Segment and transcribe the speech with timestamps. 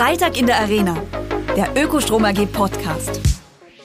[0.00, 0.96] Freitag in der Arena,
[1.54, 3.20] der Ökostrom AG Podcast.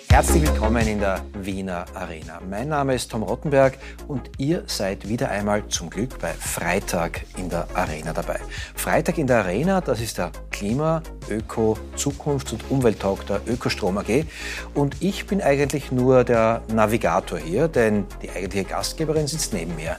[0.08, 2.40] Herzlich willkommen in der Wiener Arena.
[2.49, 7.49] Mein Name ist Tom Rottenberg und ihr seid wieder einmal zum Glück bei Freitag in
[7.49, 8.39] der Arena dabei.
[8.75, 14.23] Freitag in der Arena, das ist der Klima-, Öko-, Zukunfts- und Umwelttalk der Ökostrom AG.
[14.73, 19.97] Und ich bin eigentlich nur der Navigator hier, denn die eigentliche Gastgeberin sitzt neben mir.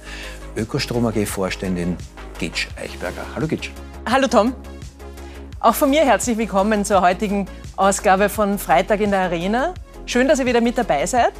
[0.56, 1.98] Ökostrom AG-Vorständin
[2.38, 3.26] Gitsch Eichberger.
[3.34, 3.68] Hallo Gitsch.
[4.06, 4.54] Hallo Tom.
[5.58, 7.46] Auch von mir herzlich willkommen zur heutigen
[7.76, 9.72] Ausgabe von Freitag in der Arena.
[10.04, 11.32] Schön, dass ihr wieder mit dabei seid.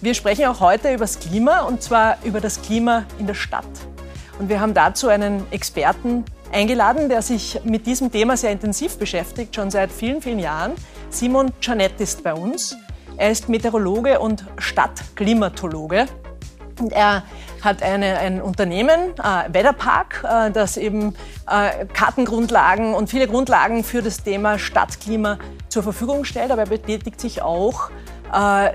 [0.00, 3.68] Wir sprechen auch heute über das Klima und zwar über das Klima in der Stadt.
[4.38, 9.54] Und wir haben dazu einen Experten eingeladen, der sich mit diesem Thema sehr intensiv beschäftigt,
[9.54, 10.72] schon seit vielen, vielen Jahren.
[11.10, 12.74] Simon Janett ist bei uns.
[13.18, 16.06] Er ist Meteorologe und Stadtklimatologe.
[16.88, 17.24] Er
[17.62, 21.14] hat eine, ein Unternehmen, äh, Wetterpark, äh, das eben
[21.48, 26.50] äh, Kartengrundlagen und viele Grundlagen für das Thema Stadtklima zur Verfügung stellt.
[26.50, 27.90] Aber er betätigt sich auch
[28.32, 28.70] äh,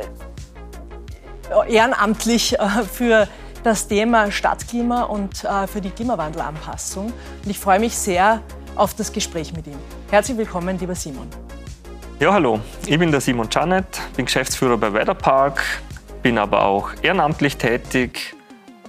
[1.67, 3.27] ehrenamtlich äh, für
[3.63, 7.05] das Thema Stadtklima und äh, für die Klimawandelanpassung.
[7.07, 8.41] Und ich freue mich sehr
[8.75, 9.79] auf das Gespräch mit ihm.
[10.11, 11.27] Herzlich willkommen, lieber Simon.
[12.19, 12.59] Ja, hallo.
[12.85, 15.61] Ich bin der Simon Janet, bin Geschäftsführer bei Weatherpark,
[16.25, 18.33] bin aber auch ehrenamtlich tätig,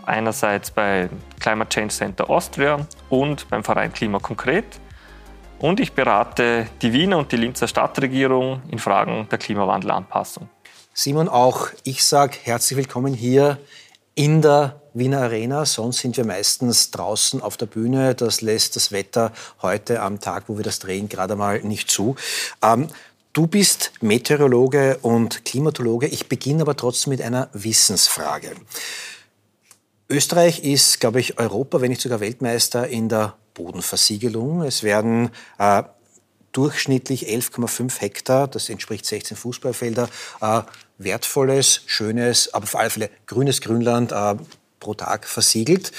[0.06, 4.64] einerseits bei Climate Change Center Austria und beim Verein Klima Konkret.
[5.58, 10.48] Und ich berate die Wiener und die Linzer Stadtregierung in Fragen der Klimawandelanpassung.
[10.94, 13.58] Simon, auch ich sage herzlich willkommen hier
[14.14, 15.66] in der Wiener Arena.
[15.66, 18.14] Sonst sind wir meistens draußen auf der Bühne.
[18.14, 22.16] Das lässt das Wetter heute am Tag, wo wir das drehen, gerade mal nicht zu.
[22.62, 22.88] Ähm,
[23.36, 26.06] du bist Meteorologe und Klimatologe.
[26.06, 28.52] Ich beginne aber trotzdem mit einer Wissensfrage.
[30.08, 34.62] Österreich ist, glaube ich, Europa, wenn nicht sogar Weltmeister in der Bodenversiegelung.
[34.62, 35.82] Es werden äh,
[36.52, 40.08] durchschnittlich 11,5 Hektar, das entspricht 16 Fußballfelder,
[40.40, 40.62] äh,
[40.96, 44.36] wertvolles, schönes, aber vor allem grünes Grünland äh,
[44.80, 45.92] pro Tag versiegelt.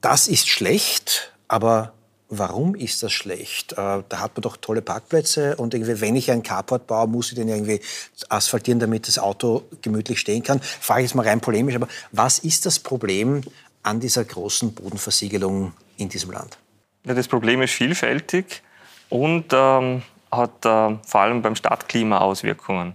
[0.00, 1.92] Das ist schlecht, aber
[2.30, 3.72] warum ist das schlecht?
[3.72, 7.30] Äh, da hat man doch tolle Parkplätze und irgendwie, wenn ich einen Carport baue, muss
[7.30, 7.80] ich den irgendwie
[8.28, 10.60] asphaltieren, damit das Auto gemütlich stehen kann.
[10.60, 13.42] Frage ich jetzt mal rein polemisch, aber was ist das Problem
[13.82, 16.58] an dieser großen Bodenversiegelung in diesem Land?
[17.04, 18.62] Ja, das Problem ist vielfältig
[19.08, 22.94] und ähm, hat äh, vor allem beim Stadtklima Auswirkungen.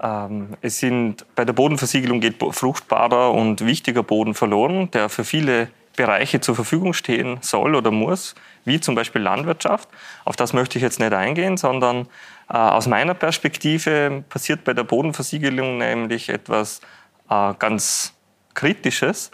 [0.00, 5.68] Ähm, es sind, bei der Bodenversiegelung geht fruchtbarer und wichtiger Boden verloren, der für viele
[6.00, 8.34] Bereiche zur Verfügung stehen soll oder muss,
[8.64, 9.86] wie zum Beispiel Landwirtschaft.
[10.24, 12.08] Auf das möchte ich jetzt nicht eingehen, sondern
[12.48, 16.80] äh, aus meiner Perspektive passiert bei der Bodenversiegelung nämlich etwas
[17.28, 18.14] äh, ganz
[18.54, 19.30] Kritisches.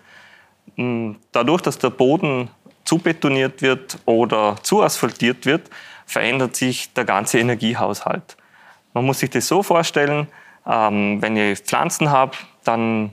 [0.75, 2.51] Hm, dadurch, dass der Boden
[2.85, 5.71] zu betoniert wird oder zu asphaltiert wird,
[6.05, 8.37] verändert sich der ganze Energiehaushalt.
[8.93, 10.27] Man muss sich das so vorstellen,
[10.67, 13.13] ähm, wenn ich Pflanzen habe, dann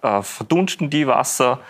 [0.00, 1.60] äh, verdunsten die Wasser,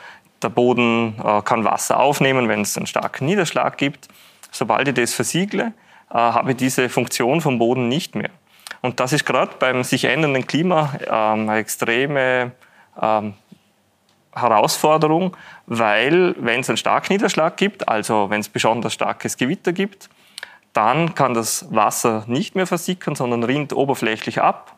[0.43, 4.09] der Boden äh, kann Wasser aufnehmen, wenn es einen starken Niederschlag gibt.
[4.51, 5.73] Sobald ich das versiegle,
[6.11, 8.31] äh, habe ich diese Funktion vom Boden nicht mehr.
[8.83, 12.53] Und das ist gerade beim sich ändernden Klima ähm, eine extreme
[13.01, 13.35] ähm,
[14.35, 15.37] Herausforderung,
[15.67, 20.11] weil wenn es einen starken Niederschlag gibt, also wenn es besonders starkes Gewitter gibt,
[20.73, 24.77] dann kann das Wasser nicht mehr versickern, sondern rinnt oberflächlich ab.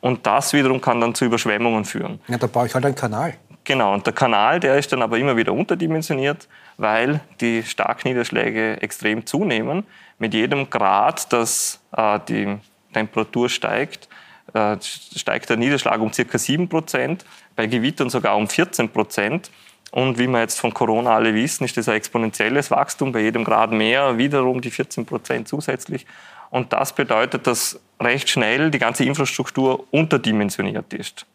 [0.00, 2.20] Und das wiederum kann dann zu Überschwemmungen führen.
[2.28, 3.34] Ja, da baue ich halt einen Kanal.
[3.64, 9.26] Genau, und der Kanal, der ist dann aber immer wieder unterdimensioniert, weil die Starkniederschläge extrem
[9.26, 9.84] zunehmen.
[10.18, 12.58] Mit jedem Grad, dass äh, die
[12.92, 14.08] Temperatur steigt,
[14.54, 16.38] äh, steigt der Niederschlag um ca.
[16.38, 19.50] 7 Prozent, bei Gewittern sogar um 14 Prozent.
[19.90, 23.44] Und wie wir jetzt von Corona alle wissen, ist das ein exponentielles Wachstum, bei jedem
[23.44, 26.06] Grad mehr, wiederum die 14 Prozent zusätzlich.
[26.50, 31.26] Und das bedeutet, dass recht schnell die ganze Infrastruktur unterdimensioniert ist.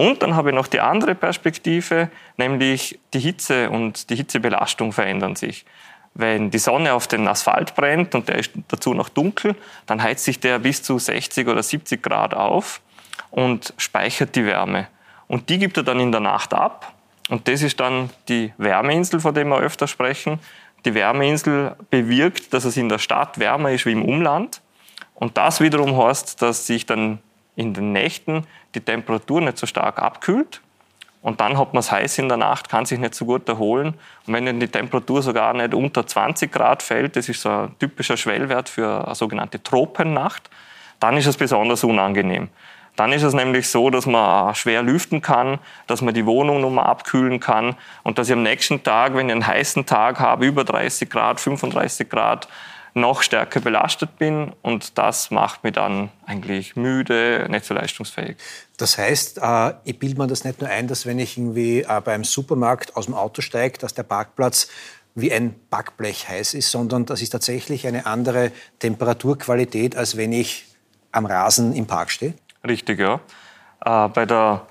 [0.00, 5.34] Und dann habe ich noch die andere Perspektive, nämlich die Hitze und die Hitzebelastung verändern
[5.34, 5.66] sich.
[6.14, 9.56] Wenn die Sonne auf den Asphalt brennt und der ist dazu noch dunkel,
[9.86, 12.80] dann heizt sich der bis zu 60 oder 70 Grad auf
[13.30, 14.86] und speichert die Wärme.
[15.26, 16.94] Und die gibt er dann in der Nacht ab.
[17.28, 20.38] Und das ist dann die Wärmeinsel, von der wir öfter sprechen.
[20.84, 24.60] Die Wärmeinsel bewirkt, dass es in der Stadt wärmer ist wie im Umland.
[25.14, 27.18] Und das wiederum heißt, dass sich dann
[27.58, 28.46] in den Nächten
[28.76, 30.60] die Temperatur nicht so stark abkühlt.
[31.22, 33.94] Und dann hat man es heiß in der Nacht, kann sich nicht so gut erholen.
[34.26, 37.78] Und wenn dann die Temperatur sogar nicht unter 20 Grad fällt, das ist so ein
[37.80, 40.48] typischer Schwellwert für eine sogenannte Tropennacht,
[41.00, 42.48] dann ist es besonders unangenehm.
[42.94, 45.58] Dann ist es nämlich so, dass man schwer lüften kann,
[45.88, 49.32] dass man die Wohnung nochmal abkühlen kann und dass ich am nächsten Tag, wenn ich
[49.32, 52.48] einen heißen Tag habe, über 30 Grad, 35 Grad,
[52.94, 58.36] noch stärker belastet bin und das macht mich dann eigentlich müde, nicht so leistungsfähig.
[58.76, 62.00] Das heißt, äh, ich bilde mir das nicht nur ein, dass wenn ich irgendwie äh,
[62.04, 64.68] beim Supermarkt aus dem Auto steige, dass der Parkplatz
[65.14, 70.66] wie ein Backblech heiß ist, sondern das ist tatsächlich eine andere Temperaturqualität, als wenn ich
[71.12, 72.34] am Rasen im Park stehe?
[72.66, 73.20] Richtig, ja.
[73.84, 74.66] Äh, bei der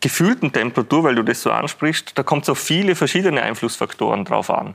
[0.00, 4.50] gefühlten Temperatur, weil du das so ansprichst, da kommt es auf viele verschiedene Einflussfaktoren drauf
[4.50, 4.74] an.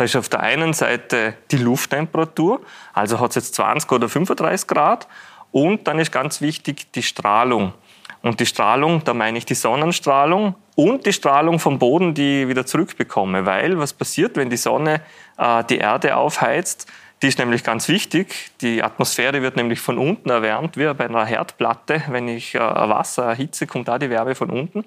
[0.00, 2.62] Da ist auf der einen Seite die Lufttemperatur,
[2.94, 5.06] also hat es jetzt 20 oder 35 Grad.
[5.52, 7.74] Und dann ist ganz wichtig die Strahlung.
[8.22, 12.48] Und die Strahlung, da meine ich die Sonnenstrahlung und die Strahlung vom Boden, die ich
[12.48, 13.44] wieder zurückbekomme.
[13.44, 15.02] Weil was passiert, wenn die Sonne
[15.36, 16.90] äh, die Erde aufheizt?
[17.20, 18.52] Die ist nämlich ganz wichtig.
[18.62, 22.04] Die Atmosphäre wird nämlich von unten erwärmt, wie bei einer Herdplatte.
[22.08, 24.82] Wenn ich äh, Wasser erhitze, kommt da die Wärme von unten.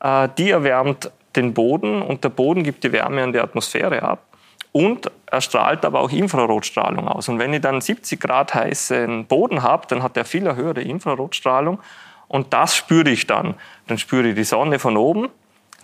[0.00, 4.24] Äh, die erwärmt den Boden und der Boden gibt die Wärme an die Atmosphäre ab
[4.72, 7.28] und er strahlt aber auch Infrarotstrahlung aus.
[7.28, 11.78] Und wenn ich dann 70 Grad heißen Boden habe, dann hat er viel höhere Infrarotstrahlung
[12.28, 13.54] und das spüre ich dann.
[13.86, 15.28] Dann spüre ich die Sonne von oben,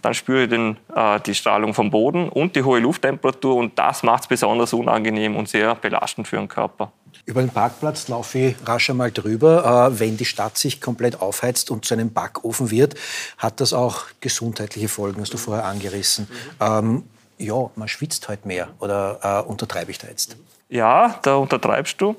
[0.00, 4.02] dann spüre ich den, äh, die Strahlung vom Boden und die hohe Lufttemperatur und das
[4.02, 6.90] macht es besonders unangenehm und sehr belastend für den Körper.
[7.28, 9.90] Über den Parkplatz laufe ich rasch einmal drüber.
[9.92, 12.94] Äh, wenn die Stadt sich komplett aufheizt und zu einem Backofen wird,
[13.36, 16.26] hat das auch gesundheitliche Folgen, hast du vorher angerissen.
[16.58, 17.04] Ähm,
[17.36, 18.68] ja, man schwitzt halt mehr.
[18.80, 20.38] Oder äh, untertreibe ich da jetzt?
[20.70, 22.16] Ja, da untertreibst du.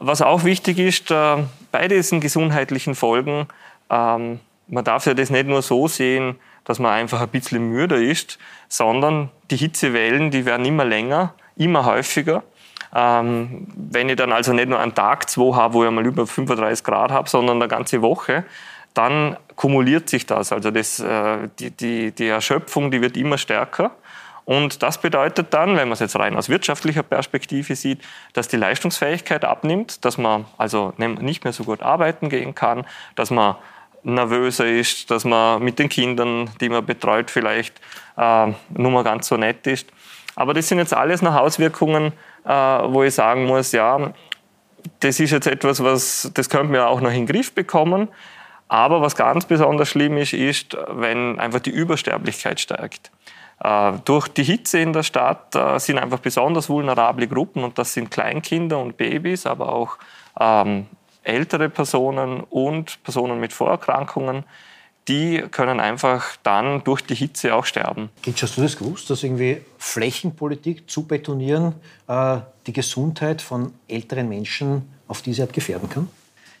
[0.00, 1.36] Was auch wichtig ist, äh,
[1.70, 3.46] bei diesen gesundheitlichen Folgen,
[3.90, 7.96] ähm, man darf ja das nicht nur so sehen, dass man einfach ein bisschen müder
[7.96, 8.38] ist,
[8.70, 12.42] sondern die Hitzewellen, die werden immer länger, immer häufiger.
[12.94, 16.26] Ähm, wenn ich dann also nicht nur einen Tag, zwei habe, wo ich mal über
[16.26, 18.44] 35 Grad habe, sondern eine ganze Woche,
[18.94, 20.52] dann kumuliert sich das.
[20.52, 23.92] Also das, äh, die, die, die Erschöpfung, die wird immer stärker.
[24.44, 28.00] Und das bedeutet dann, wenn man es jetzt rein aus wirtschaftlicher Perspektive sieht,
[28.32, 32.84] dass die Leistungsfähigkeit abnimmt, dass man also nicht mehr so gut arbeiten gehen kann,
[33.14, 33.54] dass man
[34.02, 37.80] nervöser ist, dass man mit den Kindern, die man betreut, vielleicht
[38.16, 39.88] äh, nur mal ganz so nett ist.
[40.34, 42.12] Aber das sind jetzt alles noch Auswirkungen,
[42.44, 44.12] äh, wo ich sagen muss, ja,
[45.00, 48.08] das ist jetzt etwas, was, das könnte man auch noch in den Griff bekommen.
[48.68, 53.10] Aber was ganz besonders schlimm ist, ist, wenn einfach die Übersterblichkeit steigt.
[53.62, 57.92] Äh, durch die Hitze in der Stadt äh, sind einfach besonders vulnerable Gruppen und das
[57.92, 59.98] sind Kleinkinder und Babys, aber auch
[60.38, 60.86] ähm,
[61.22, 64.44] ältere Personen und Personen mit Vorerkrankungen.
[65.10, 68.10] Die können einfach dann durch die Hitze auch sterben.
[68.22, 71.74] Gitsch, hast du das gewusst, dass irgendwie Flächenpolitik zu betonieren
[72.06, 76.08] äh, die Gesundheit von älteren Menschen auf diese Art gefährden kann?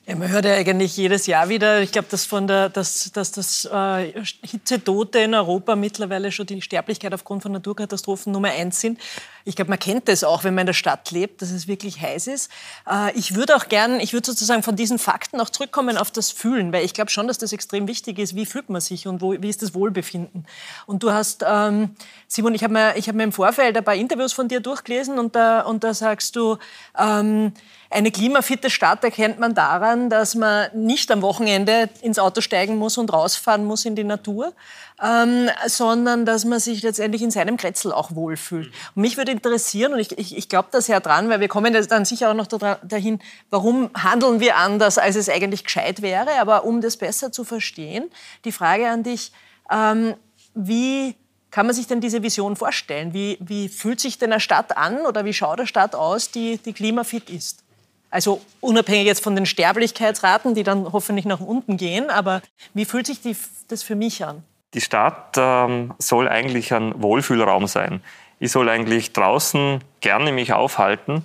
[0.04, 3.30] Ja, man hört ja eigentlich jedes Jahr wieder, ich glaube, dass, von der, dass, dass
[3.30, 4.12] das äh,
[4.42, 8.98] Hitzetote in Europa mittlerweile schon die Sterblichkeit aufgrund von Naturkatastrophen Nummer eins sind.
[9.44, 12.00] Ich glaube, man kennt das auch, wenn man in der Stadt lebt, dass es wirklich
[12.00, 12.50] heiß ist.
[12.90, 16.30] Äh, ich würde auch gern, ich würde sozusagen von diesen Fakten auch zurückkommen auf das
[16.30, 18.34] Fühlen, weil ich glaube schon, dass das extrem wichtig ist.
[18.34, 20.46] Wie fühlt man sich und wo, wie ist das Wohlbefinden?
[20.86, 21.94] Und du hast, ähm,
[22.28, 25.34] Simon, ich habe mir, hab mir im Vorfeld ein paar Interviews von dir durchgelesen und
[25.34, 26.58] da, und da sagst du,
[26.98, 27.52] ähm,
[27.92, 32.98] eine klimafitte Stadt erkennt man daran, dass man nicht am Wochenende ins Auto steigen muss
[32.98, 34.52] und rausfahren muss in die Natur,
[35.02, 38.70] ähm, sondern dass man sich letztendlich in seinem Kretzel auch wohlfühlt.
[38.94, 41.72] Und mich würde interessieren, und ich, ich, ich glaube das ja dran, weil wir kommen
[41.72, 46.64] dann sicher auch noch dahin, warum handeln wir anders, als es eigentlich gescheit wäre, aber
[46.64, 48.10] um das besser zu verstehen,
[48.44, 49.32] die Frage an dich,
[49.70, 50.14] ähm,
[50.54, 51.14] wie
[51.50, 53.12] kann man sich denn diese Vision vorstellen?
[53.12, 56.58] Wie, wie fühlt sich denn eine Stadt an oder wie schaut eine Stadt aus, die,
[56.58, 57.64] die klimafit ist?
[58.10, 62.42] Also unabhängig jetzt von den Sterblichkeitsraten, die dann hoffentlich nach unten gehen, aber
[62.74, 63.36] wie fühlt sich die,
[63.68, 64.42] das für mich an?
[64.74, 68.02] Die Stadt ähm, soll eigentlich ein Wohlfühlraum sein.
[68.38, 71.24] Ich soll eigentlich draußen gerne mich aufhalten,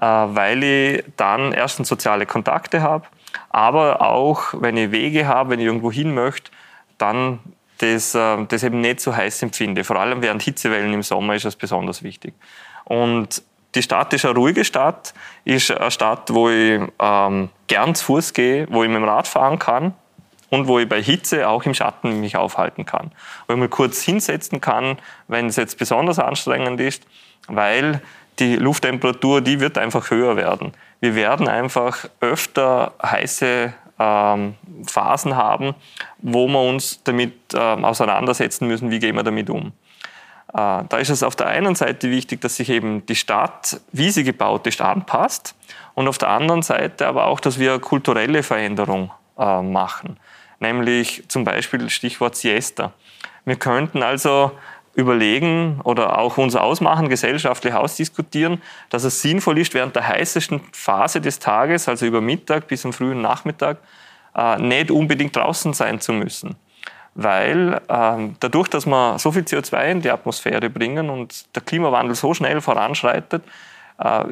[0.00, 3.06] äh, weil ich dann erstens soziale Kontakte habe,
[3.50, 6.52] aber auch, wenn ich Wege habe, wenn ich irgendwo hin möchte,
[6.96, 7.40] dann
[7.78, 9.82] das, äh, das eben nicht so heiß empfinde.
[9.82, 12.34] Vor allem während Hitzewellen im Sommer ist das besonders wichtig.
[12.84, 13.42] Und
[13.74, 18.32] die Stadt ist eine ruhige Stadt, ist eine Stadt, wo ich ähm, gern zu Fuß
[18.32, 19.94] gehe, wo ich mit dem Rad fahren kann
[20.54, 23.10] und wo ich bei Hitze auch im Schatten mich aufhalten kann.
[23.46, 27.02] Wo ich mal kurz hinsetzen kann, wenn es jetzt besonders anstrengend ist,
[27.48, 28.00] weil
[28.38, 30.72] die Lufttemperatur, die wird einfach höher werden.
[31.00, 34.54] Wir werden einfach öfter heiße ähm,
[34.86, 35.74] Phasen haben,
[36.18, 39.72] wo wir uns damit ähm, auseinandersetzen müssen, wie gehen wir damit um.
[40.48, 44.10] Äh, da ist es auf der einen Seite wichtig, dass sich eben die Stadt, wie
[44.10, 45.54] sie gebaut ist, anpasst
[45.94, 50.16] und auf der anderen Seite aber auch, dass wir kulturelle Veränderung äh, machen,
[50.60, 52.92] nämlich zum Beispiel Stichwort Siesta.
[53.44, 54.52] Wir könnten also
[54.94, 61.20] überlegen oder auch uns ausmachen, gesellschaftlich ausdiskutieren, dass es sinnvoll ist, während der heißesten Phase
[61.20, 63.78] des Tages, also über Mittag bis am frühen Nachmittag,
[64.36, 66.56] äh, nicht unbedingt draußen sein zu müssen.
[67.16, 72.14] Weil äh, dadurch, dass wir so viel CO2 in die Atmosphäre bringen und der Klimawandel
[72.14, 73.42] so schnell voranschreitet,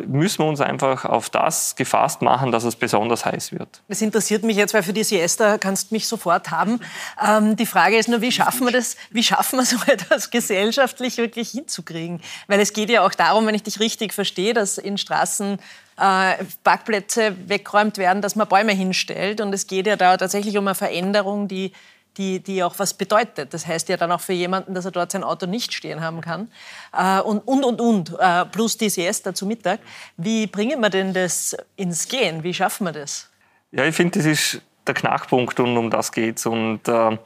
[0.06, 3.80] müssen wir uns einfach auf das gefasst machen, dass es besonders heiß wird.
[3.86, 6.80] Das interessiert mich jetzt, weil für die Siesta kannst du mich sofort haben.
[7.24, 11.16] Ähm, die Frage ist nur, wie schaffen wir das, wie schaffen wir so etwas gesellschaftlich
[11.18, 12.20] wirklich hinzukriegen?
[12.48, 15.58] Weil es geht ja auch darum, wenn ich dich richtig verstehe, dass in Straßen
[15.96, 19.40] äh, Parkplätze weggeräumt werden, dass man Bäume hinstellt.
[19.40, 21.72] Und es geht ja da tatsächlich um eine Veränderung, die
[22.16, 23.54] die, die auch was bedeutet.
[23.54, 26.20] Das heißt ja dann auch für jemanden, dass er dort sein Auto nicht stehen haben
[26.20, 26.50] kann.
[26.96, 28.16] Äh, und, und, und, und.
[28.18, 29.80] Äh, plus DCS dazu Mittag.
[30.16, 32.42] Wie bringen wir denn das ins Gehen?
[32.42, 33.30] Wie schaffen wir das?
[33.70, 36.46] Ja, ich finde, das ist der Knackpunkt und um das geht's.
[36.46, 37.18] Und äh,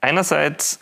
[0.00, 0.80] einerseits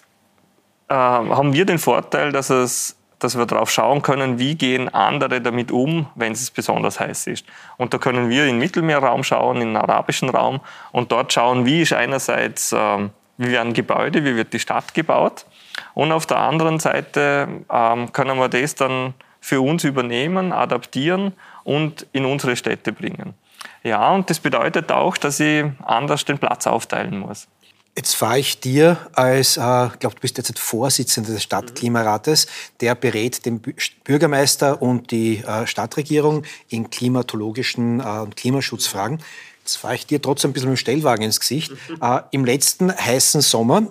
[0.88, 5.40] äh, haben wir den Vorteil, dass es dass wir darauf schauen können, wie gehen andere
[5.40, 7.46] damit um, wenn es besonders heiß ist.
[7.76, 10.60] Und da können wir in den Mittelmeerraum schauen, in den arabischen Raum
[10.92, 15.46] und dort schauen, wie ist einerseits, ähm, wie werden Gebäude, wie wird die Stadt gebaut
[15.94, 21.32] und auf der anderen Seite ähm, können wir das dann für uns übernehmen, adaptieren
[21.64, 23.34] und in unsere Städte bringen.
[23.82, 27.48] Ja, und das bedeutet auch, dass ich anders den Platz aufteilen muss.
[27.96, 32.46] Jetzt fahre ich dir als, äh, ich glaube, du bist jetzt Vorsitzender des Stadtklimarates,
[32.80, 33.60] der berät den
[34.04, 39.20] Bürgermeister und die äh, Stadtregierung in klimatologischen äh, und Klimaschutzfragen.
[39.60, 41.72] Jetzt fahre ich dir trotzdem ein bisschen mit dem Stellwagen ins Gesicht.
[42.00, 43.88] Äh, Im letzten heißen Sommer,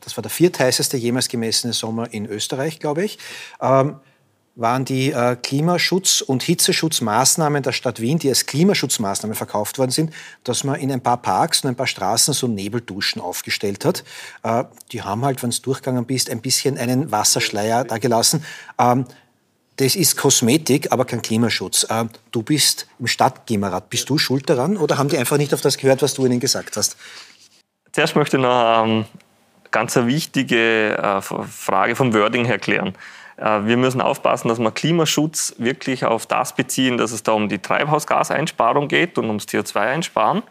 [0.00, 3.18] das war der viertheißeste jemals gemessene Sommer in Österreich, glaube ich,
[3.60, 3.96] ähm,
[4.60, 10.12] waren die äh, Klimaschutz- und Hitzeschutzmaßnahmen der Stadt Wien, die als Klimaschutzmaßnahmen verkauft worden sind,
[10.44, 14.04] dass man in ein paar Parks und ein paar Straßen so Nebelduschen aufgestellt hat.
[14.42, 18.44] Äh, die haben halt, wenn du durchgegangen bist, ein bisschen einen Wasserschleier da gelassen.
[18.78, 19.06] Ähm,
[19.76, 21.86] das ist Kosmetik, aber kein Klimaschutz.
[21.88, 23.88] Äh, du bist im Stadtklimarat.
[23.88, 26.38] Bist du schuld daran oder haben die einfach nicht auf das gehört, was du ihnen
[26.38, 26.98] gesagt hast?
[27.92, 29.06] Zuerst möchte ich noch ähm,
[29.70, 32.94] ganz eine wichtige äh, Frage vom Wording her klären.
[33.40, 37.48] Äh, wir müssen aufpassen, dass wir Klimaschutz wirklich auf das beziehen, dass es da um
[37.48, 40.42] die Treibhausgaseinsparung geht und ums CO2-Einsparen.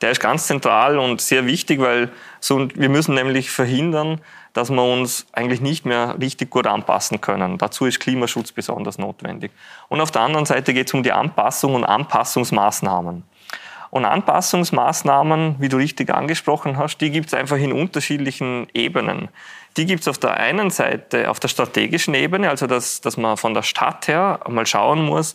[0.00, 2.10] Der ist ganz zentral und sehr wichtig, weil
[2.48, 4.20] wir müssen nämlich verhindern,
[4.52, 7.58] dass wir uns eigentlich nicht mehr richtig gut anpassen können.
[7.58, 9.52] Dazu ist Klimaschutz besonders notwendig.
[9.88, 13.22] Und auf der anderen Seite geht es um die Anpassung und Anpassungsmaßnahmen.
[13.94, 19.28] Und Anpassungsmaßnahmen, wie du richtig angesprochen hast, die gibt es einfach in unterschiedlichen Ebenen.
[19.76, 23.36] Die gibt es auf der einen Seite auf der strategischen Ebene, also dass, dass man
[23.36, 25.34] von der Stadt her mal schauen muss,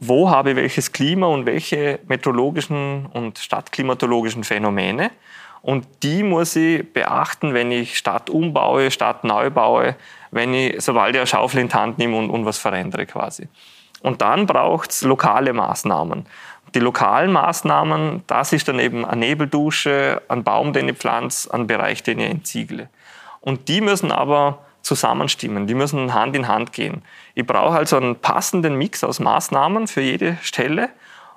[0.00, 5.12] wo habe ich welches Klima und welche meteorologischen und stadtklimatologischen Phänomene.
[5.62, 9.94] Und die muss ich beachten, wenn ich Stadt umbaue, Stadt neu baue,
[10.32, 13.46] wenn ich, sobald ich eine Schaufel in die Hand nehme und, und was verändere quasi.
[14.02, 16.26] Und dann braucht es lokale Maßnahmen.
[16.74, 21.66] Die lokalen Maßnahmen, das ist dann eben eine Nebeldusche, ein Baum, den ich pflanze, ein
[21.66, 22.88] Bereich, den ich entziegle.
[23.40, 27.02] Und die müssen aber zusammenstimmen, die müssen Hand in Hand gehen.
[27.34, 30.90] Ich brauche also einen passenden Mix aus Maßnahmen für jede Stelle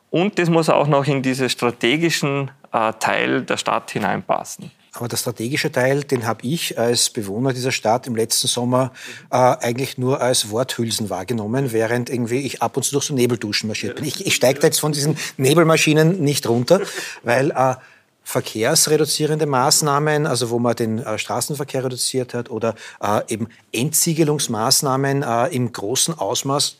[0.09, 4.71] und das muss auch noch in diesen strategischen äh, Teil der Stadt hineinpassen.
[4.97, 8.91] Aber der strategische Teil, den habe ich als Bewohner dieser Stadt im letzten Sommer
[9.29, 13.67] äh, eigentlich nur als Worthülsen wahrgenommen, während irgendwie ich ab und zu durch so Nebelduschen
[13.67, 14.05] marschiert bin.
[14.05, 16.81] Ich, ich steige da jetzt von diesen Nebelmaschinen nicht runter,
[17.23, 17.75] weil äh,
[18.23, 25.47] verkehrsreduzierende Maßnahmen, also wo man den äh, Straßenverkehr reduziert hat, oder äh, eben Entsiegelungsmaßnahmen äh,
[25.55, 26.77] im großen Ausmaß,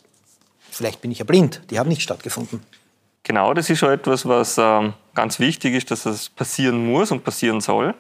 [0.72, 2.64] vielleicht bin ich ja blind, die haben nicht stattgefunden.
[3.24, 7.24] Genau, das ist schon etwas, was ähm, ganz wichtig ist, dass es passieren muss und
[7.26, 7.94] passieren soll.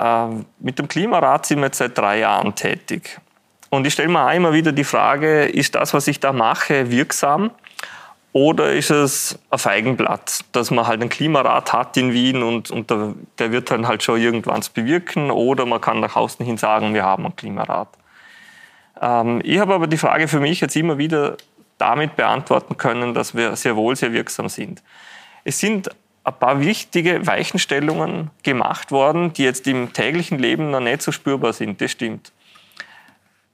[0.00, 3.20] Ähm, mit dem Klimarat sind wir jetzt seit drei Jahren tätig.
[3.68, 6.90] Und ich stelle mir auch immer wieder die Frage, ist das, was ich da mache,
[6.90, 7.50] wirksam?
[8.32, 12.88] Oder ist es ein Feigenblatt, dass man halt einen Klimarat hat in Wien und, und
[12.90, 15.30] der, der, wird dann halt schon irgendwann bewirken?
[15.30, 17.88] Oder man kann nach außen hin sagen, wir haben einen Klimarat.
[19.00, 21.36] Ähm, ich habe aber die Frage für mich jetzt immer wieder
[21.78, 24.82] damit beantworten können, dass wir sehr wohl sehr wirksam sind.
[25.44, 25.90] Es sind
[26.30, 31.52] ein paar wichtige Weichenstellungen gemacht worden, die jetzt im täglichen Leben noch nicht so spürbar
[31.52, 31.80] sind.
[31.80, 32.32] Das stimmt.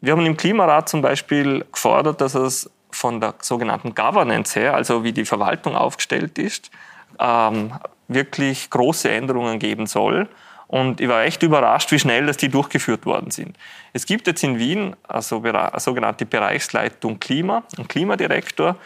[0.01, 5.05] Wir haben im Klimarat zum Beispiel gefordert, dass es von der sogenannten Governance her, also
[5.05, 6.71] wie die Verwaltung aufgestellt ist,
[7.19, 7.73] ähm,
[8.09, 10.29] wirklich große Änderungen geben soll.
[10.69, 13.57] Und ich war echt überrascht, wie schnell dass die durchgeführt worden sind.
[13.93, 18.77] Es gibt jetzt in Wien eine sogenannte Bereichsleitung Klima, einen Klimadirektor,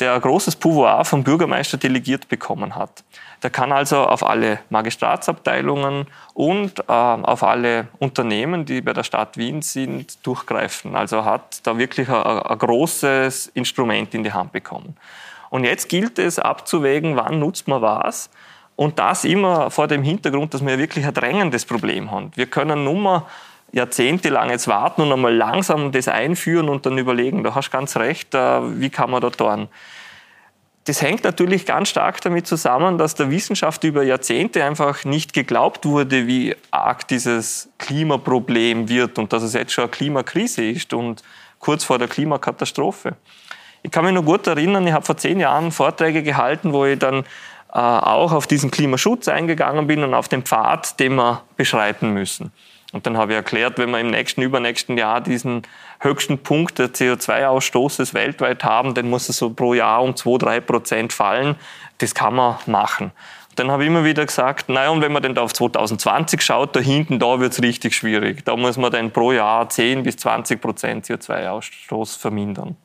[0.00, 3.02] der großes Pouvoir vom Bürgermeister delegiert bekommen hat.
[3.42, 9.36] Der kann also auf alle Magistratsabteilungen und äh, auf alle Unternehmen, die bei der Stadt
[9.36, 10.96] Wien sind, durchgreifen.
[10.96, 14.96] Also hat da wirklich ein, großes Instrument in die Hand bekommen.
[15.50, 18.30] Und jetzt gilt es abzuwägen, wann nutzt man was.
[18.74, 22.30] Und das immer vor dem Hintergrund, dass wir wirklich ein drängendes Problem haben.
[22.34, 23.26] Wir können nur
[23.76, 27.72] mal jahrzehntelang jetzt warten und einmal langsam das einführen und dann überlegen, da hast du
[27.72, 29.68] ganz recht, äh, wie kann man da tun.
[30.84, 35.84] Das hängt natürlich ganz stark damit zusammen, dass der Wissenschaft über Jahrzehnte einfach nicht geglaubt
[35.84, 41.24] wurde, wie arg dieses Klimaproblem wird und dass es jetzt schon eine Klimakrise ist und
[41.58, 43.16] kurz vor der Klimakatastrophe.
[43.82, 46.98] Ich kann mich noch gut erinnern, ich habe vor zehn Jahren Vorträge gehalten, wo ich
[47.00, 47.24] dann
[47.72, 52.52] äh, auch auf diesen Klimaschutz eingegangen bin und auf den Pfad, den wir beschreiten müssen.
[52.92, 55.62] Und dann habe ich erklärt, wenn wir im nächsten, übernächsten Jahr diesen
[56.00, 61.12] höchsten Punkt des CO2-Ausstoßes weltweit haben, dann muss es so pro Jahr um 2-3 Prozent
[61.12, 61.56] fallen.
[61.98, 63.10] Das kann man machen.
[63.56, 66.76] Dann habe ich immer wieder gesagt, naja, und wenn man denn da auf 2020 schaut,
[66.76, 68.44] da hinten, da wird es richtig schwierig.
[68.44, 72.76] Da muss man dann pro Jahr 10 bis 20 Prozent CO2-Ausstoß vermindern.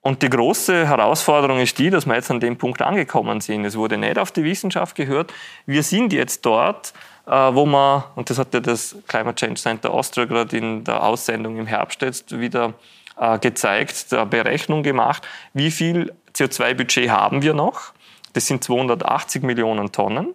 [0.00, 3.64] Und die große Herausforderung ist die, dass wir jetzt an dem Punkt angekommen sind.
[3.64, 5.34] Es wurde nicht auf die Wissenschaft gehört.
[5.66, 6.94] Wir sind jetzt dort,
[7.26, 11.58] wo man, und das hat ja das Climate Change Center Austria gerade in der Aussendung
[11.58, 12.74] im Herbst jetzt wieder
[13.18, 17.92] äh, gezeigt, eine Berechnung gemacht, wie viel CO2-Budget haben wir noch.
[18.34, 20.34] Das sind 280 Millionen Tonnen.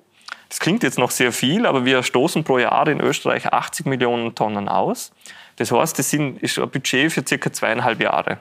[0.50, 4.36] Das klingt jetzt noch sehr viel, aber wir stoßen pro Jahr in Österreich 80 Millionen
[4.36, 5.14] Tonnen aus.
[5.56, 8.40] Das heißt, das ist ein Budget für circa zweieinhalb Jahre.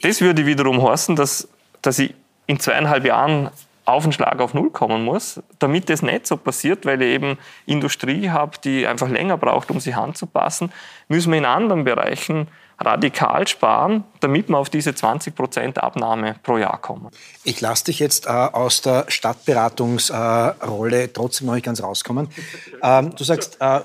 [0.00, 1.48] Das würde wiederum heißen, dass,
[1.82, 2.14] dass ich
[2.46, 3.50] in zweieinhalb Jahren
[3.84, 7.38] auf den Schlag auf Null kommen muss, damit das nicht so passiert, weil ich eben
[7.66, 10.72] Industrie habe, die einfach länger braucht, um sich anzupassen,
[11.08, 12.48] müssen wir in anderen Bereichen
[12.78, 17.08] radikal sparen, damit wir auf diese 20 Prozent Abnahme pro Jahr kommen.
[17.44, 22.28] Ich lasse dich jetzt äh, aus der Stadtberatungsrolle äh, trotzdem noch nicht ganz rauskommen.
[22.82, 23.80] Ähm, du sagst, äh,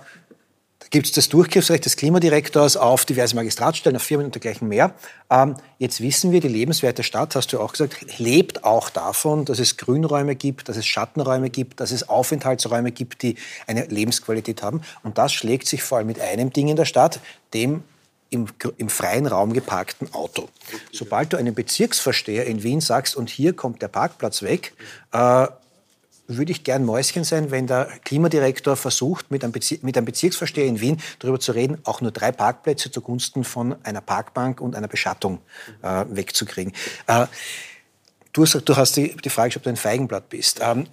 [0.89, 4.93] gibt es das Durchgriffsrecht des Klimadirektors auf diverse Magistratsstellen, auf Firmen und dergleichen mehr.
[5.29, 9.59] Ähm, jetzt wissen wir, die lebenswerte Stadt, hast du auch gesagt, lebt auch davon, dass
[9.59, 14.81] es Grünräume gibt, dass es Schattenräume gibt, dass es Aufenthaltsräume gibt, die eine Lebensqualität haben.
[15.03, 17.19] Und das schlägt sich vor allem mit einem Ding in der Stadt,
[17.53, 17.83] dem
[18.29, 18.47] im,
[18.77, 20.49] im, freien Raum geparkten Auto.
[20.91, 24.73] Sobald du einem Bezirksversteher in Wien sagst, und hier kommt der Parkplatz weg,
[25.13, 25.47] äh,
[26.27, 30.65] würde ich gern Mäuschen sein, wenn der Klimadirektor versucht, mit einem, Bezie mit einem Bezirksvorsteher
[30.65, 34.87] in Wien darüber zu reden, auch nur drei Parkplätze zugunsten von einer Parkbank und einer
[34.87, 35.39] Beschattung
[35.81, 36.73] äh, wegzukriegen.
[37.07, 37.27] Äh,
[38.33, 40.59] du, hast, du hast die, die Frage, ob du ein Feigenblatt bist.
[40.61, 40.87] Ähm,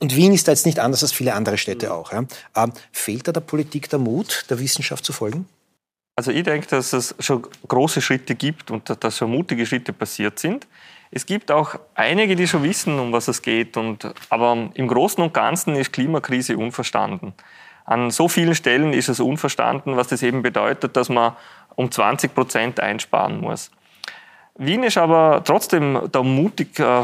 [0.00, 2.12] und Wien ist da jetzt nicht anders als viele andere Städte auch.
[2.12, 2.24] Ja?
[2.56, 5.48] Ähm, fehlt da der Politik der Mut, der Wissenschaft zu folgen?
[6.14, 10.38] Also ich denke, dass es schon große Schritte gibt und dass schon mutige Schritte passiert
[10.38, 10.66] sind.
[11.10, 13.76] Es gibt auch einige, die schon wissen, um was es geht.
[13.76, 17.34] Und, aber im Großen und Ganzen ist Klimakrise unverstanden.
[17.84, 21.32] An so vielen Stellen ist es unverstanden, was das eben bedeutet, dass man
[21.74, 23.70] um 20 Prozent einsparen muss.
[24.60, 27.02] Wien ist aber trotzdem da mutig, äh,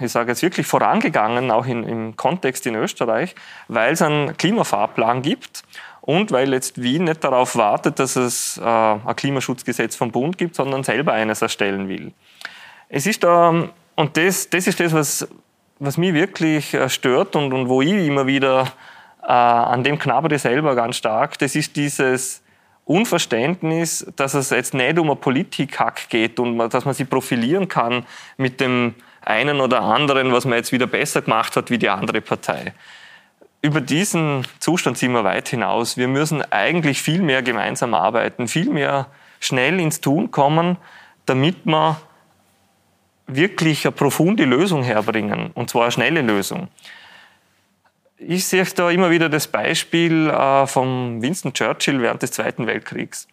[0.00, 3.34] ich sage jetzt wirklich vorangegangen, auch in, im Kontext in Österreich,
[3.68, 5.64] weil es einen Klimafahrplan gibt
[6.00, 10.54] und weil jetzt Wien nicht darauf wartet, dass es äh, ein Klimaschutzgesetz vom Bund gibt,
[10.54, 12.12] sondern selber eines erstellen will.
[12.88, 15.28] Es ist da, und das, das ist das, was,
[15.78, 18.72] was mich wirklich äh, stört und, und wo ich immer wieder
[19.22, 22.42] äh, an dem knabbere selber ganz stark, das ist dieses
[22.84, 28.04] Unverständnis, dass es jetzt nicht um einen Politikhack geht und dass man sich profilieren kann
[28.36, 32.20] mit dem einen oder anderen, was man jetzt wieder besser gemacht hat wie die andere
[32.20, 32.74] Partei.
[33.62, 35.96] Über diesen Zustand sind wir weit hinaus.
[35.96, 39.06] Wir müssen eigentlich viel mehr gemeinsam arbeiten, viel mehr
[39.40, 40.76] schnell ins Tun kommen,
[41.24, 41.96] damit man
[43.26, 46.68] wirklich eine profunde Lösung herbringen, und zwar eine schnelle Lösung.
[48.16, 53.28] Ich sehe da immer wieder das Beispiel äh, von Winston Churchill während des Zweiten Weltkriegs.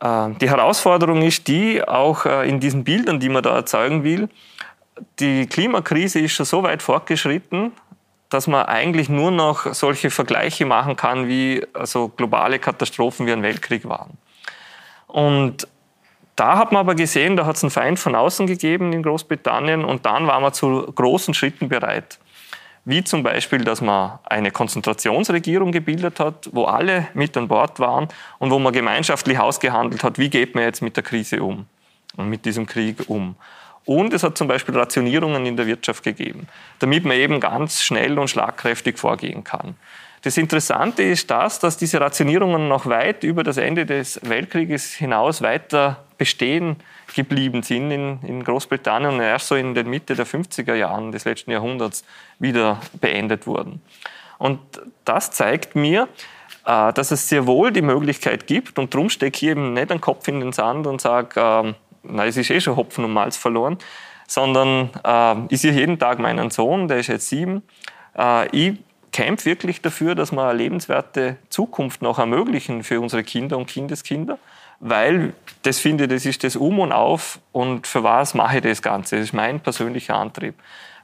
[0.00, 4.28] Äh, die Herausforderung ist die, auch äh, in diesen Bildern, die man da erzeugen will,
[5.18, 7.72] die Klimakrise ist schon so weit fortgeschritten,
[8.28, 13.42] dass man eigentlich nur noch solche Vergleiche machen kann, wie also globale Katastrophen wie ein
[13.42, 14.18] Weltkrieg waren.
[15.06, 15.66] Und
[16.40, 19.84] da hat man aber gesehen, da hat es einen Feind von außen gegeben in Großbritannien
[19.84, 22.18] und dann war man zu großen Schritten bereit.
[22.86, 28.08] Wie zum Beispiel, dass man eine Konzentrationsregierung gebildet hat, wo alle mit an Bord waren
[28.38, 31.66] und wo man gemeinschaftlich ausgehandelt hat, wie geht man jetzt mit der Krise um
[32.16, 33.36] und mit diesem Krieg um.
[33.84, 36.48] Und es hat zum Beispiel Rationierungen in der Wirtschaft gegeben,
[36.78, 39.74] damit man eben ganz schnell und schlagkräftig vorgehen kann.
[40.22, 45.40] Das Interessante ist das, dass diese Rationierungen noch weit über das Ende des Weltkrieges hinaus
[45.40, 46.76] weiter bestehen
[47.14, 51.24] geblieben sind in, in Großbritannien und erst so in der Mitte der 50er Jahren des
[51.24, 52.04] letzten Jahrhunderts
[52.38, 53.80] wieder beendet wurden.
[54.38, 54.60] Und
[55.06, 56.06] das zeigt mir,
[56.66, 60.00] äh, dass es sehr wohl die Möglichkeit gibt und darum stecke ich eben nicht den
[60.00, 63.38] Kopf in den Sand und sage, äh, na, es ist eh schon Hopfen und Malz
[63.38, 63.78] verloren,
[64.26, 67.62] sondern äh, ich sehe jeden Tag meinen Sohn, der ist jetzt sieben.
[68.16, 68.78] Äh, ich
[69.12, 74.38] kämpfe wirklich dafür, dass wir eine lebenswerte Zukunft noch ermöglichen für unsere Kinder und Kindeskinder,
[74.80, 78.62] weil das finde ich, das ist das Um und Auf und für was mache ich
[78.62, 79.16] das Ganze?
[79.16, 80.54] Das ist mein persönlicher Antrieb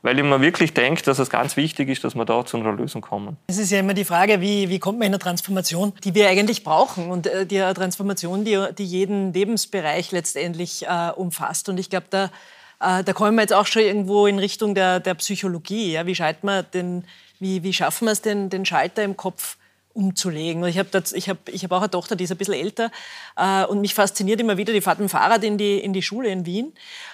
[0.07, 2.73] weil ich mir wirklich denke, dass es ganz wichtig ist, dass wir da zu einer
[2.73, 3.37] Lösung kommen.
[3.49, 6.29] Es ist ja immer die Frage, wie, wie kommt man in eine Transformation, die wir
[6.29, 11.69] eigentlich brauchen und äh, die Transformation, die, die jeden Lebensbereich letztendlich äh, umfasst.
[11.69, 12.27] Und ich glaube, da,
[12.81, 15.93] äh, da kommen wir jetzt auch schon irgendwo in Richtung der, der Psychologie.
[15.93, 16.07] Ja?
[16.07, 17.05] Wie, man den,
[17.39, 19.57] wie, wie schaffen wir es, den, den Schalter im Kopf
[19.97, 20.63] umzulegen.
[20.65, 22.91] Ich habe ich hab, ich hab auch eine Tochter, die ist ein bisschen älter
[23.37, 26.03] äh, und mich fasziniert immer wieder, die fährt mit dem Fahrrad in die, in die
[26.03, 26.73] Schule in Wien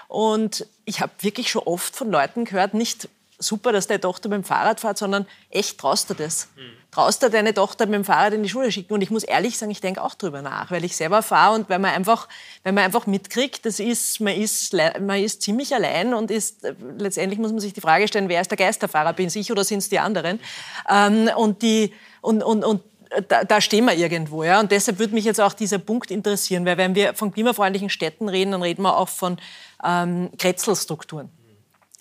[0.08, 3.08] und ich habe wirklich schon oft von Leuten gehört, nicht
[3.42, 6.48] super, dass deine Tochter mit dem Fahrrad fährt, sondern echt traust du das?
[6.90, 8.92] Traust du deine Tochter mit dem Fahrrad in die Schule schicken?
[8.92, 11.70] Und ich muss ehrlich sagen, ich denke auch drüber nach, weil ich selber fahre und
[11.70, 12.28] weil man einfach,
[12.64, 16.66] weil man einfach mitkriegt, das ist, man ist, man ist ziemlich allein und ist,
[16.98, 19.14] letztendlich muss man sich die Frage stellen, wer ist der Geisterfahrer?
[19.14, 20.38] Bin ich oder sind es die anderen?
[20.88, 22.82] Ähm, und die, und, und, und
[23.28, 24.44] da, da, stehen wir irgendwo.
[24.44, 24.60] Ja?
[24.60, 28.28] Und deshalb würde mich jetzt auch dieser Punkt interessieren, weil wenn wir von klimafreundlichen Städten
[28.28, 29.38] reden, dann reden wir auch von
[29.84, 31.30] ähm, Kretzelstrukturen.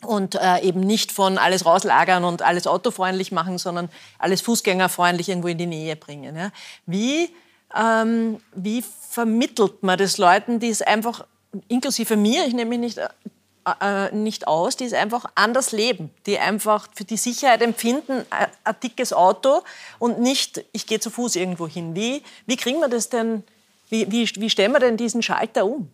[0.06, 5.48] Und äh, eben nicht von alles rauslagern und alles autofreundlich machen, sondern alles fußgängerfreundlich irgendwo
[5.48, 6.36] in die Nähe bringen.
[6.36, 6.52] Ja?
[6.88, 7.30] Wie,
[7.76, 11.26] ähm, wie vermittelt man das Leuten, die es einfach,
[11.68, 13.08] inklusive mir, ich nehme mich nicht, äh,
[13.80, 18.48] äh nicht aus, die es einfach anders leben, die einfach für die Sicherheit empfinden, äh,
[18.64, 19.62] ein dickes Auto
[20.00, 21.96] und nicht, ich gehe zu Fuß irgendwo hin.
[21.96, 23.44] Wie, wie kriegen wir das denn,
[23.90, 25.92] wie, wie, wie stellen wir denn diesen Schalter um?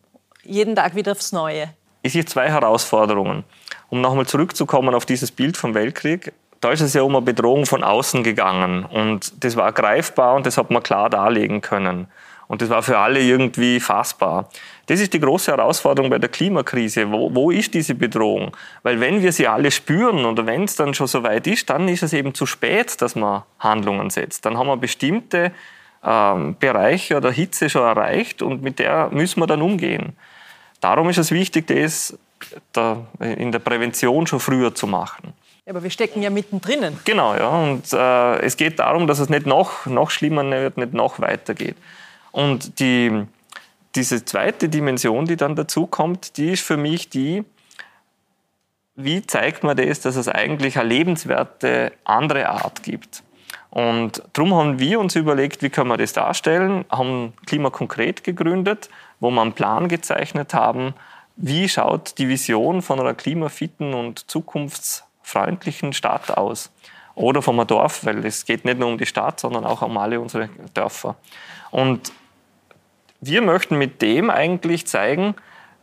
[0.48, 1.70] jeden Tag wieder aufs Neue.
[2.02, 3.44] Ich sehe zwei Herausforderungen.
[3.90, 7.66] Um nochmal zurückzukommen auf dieses Bild vom Weltkrieg, da ist es ja um eine Bedrohung
[7.66, 8.86] von außen gegangen.
[8.86, 12.08] Und das war greifbar und das hat man klar darlegen können.
[12.48, 14.50] Und das war für alle irgendwie fassbar.
[14.86, 17.12] Das ist die große Herausforderung bei der Klimakrise.
[17.12, 18.56] Wo, wo ist diese Bedrohung?
[18.84, 21.90] Weil wenn wir sie alle spüren oder wenn es dann schon so weit ist, dann
[21.90, 24.46] ist es eben zu spät, dass man Handlungen setzt.
[24.46, 25.52] Dann haben wir bestimmte
[26.06, 30.16] ähm, Bereiche oder Hitze schon erreicht und mit der müssen wir dann umgehen.
[30.80, 32.18] Darum ist es wichtig, das
[33.20, 35.34] in der Prävention schon früher zu machen.
[35.66, 36.98] Ja, aber wir stecken ja mittendrin.
[37.04, 37.50] Genau, ja.
[37.50, 41.76] Und äh, es geht darum, dass es nicht noch, noch schlimmer wird, nicht noch weitergeht.
[42.32, 43.26] Und die,
[43.96, 47.44] diese zweite Dimension, die dann dazu kommt, die ist für mich die,
[48.96, 53.24] wie zeigt man das, dass es eigentlich eine lebenswerte andere Art gibt.
[53.70, 58.90] Und darum haben wir uns überlegt, wie können wir das darstellen, haben Klima konkret gegründet
[59.20, 60.94] wo wir einen Plan gezeichnet haben,
[61.38, 66.72] wie schaut die Vision von einer klimafitten und zukunftsfreundlichen Stadt aus.
[67.16, 70.20] Oder vom Dorf, weil es geht nicht nur um die Stadt, sondern auch um alle
[70.20, 71.16] unsere Dörfer.
[71.72, 72.12] Und
[73.22, 75.36] wir möchten mit dem eigentlich zeigen,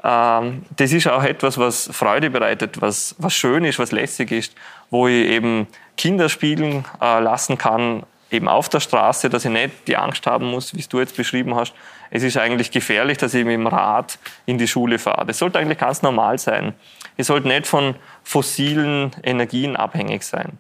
[0.03, 4.55] ähm, das ist auch etwas, was Freude bereitet, was, was schön ist, was lässig ist,
[4.91, 9.89] wo ich eben Kinder spielen äh, lassen kann, eben auf der Straße, dass ich nicht
[9.89, 11.73] die Angst haben muss, wie du jetzt beschrieben hast,
[12.11, 15.27] es ist eigentlich gefährlich, dass ich mit dem Rad in die Schule fahre.
[15.27, 16.75] Das sollte eigentlich ganz normal sein.
[17.17, 20.59] Ich sollte nicht von fossilen Energien abhängig sein.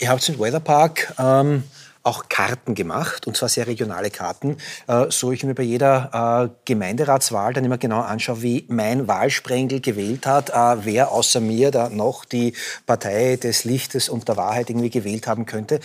[0.00, 1.64] Ihr habt im Weatherpark ähm,
[2.02, 4.56] auch Karten gemacht, und zwar sehr regionale Karten,
[4.88, 9.80] äh, so ich mir bei jeder äh, Gemeinderatswahl dann immer genau anschaue, wie mein Wahlsprengel
[9.80, 12.54] gewählt hat, äh, wer außer mir da noch die
[12.86, 15.80] Partei des Lichtes und der Wahrheit irgendwie gewählt haben könnte.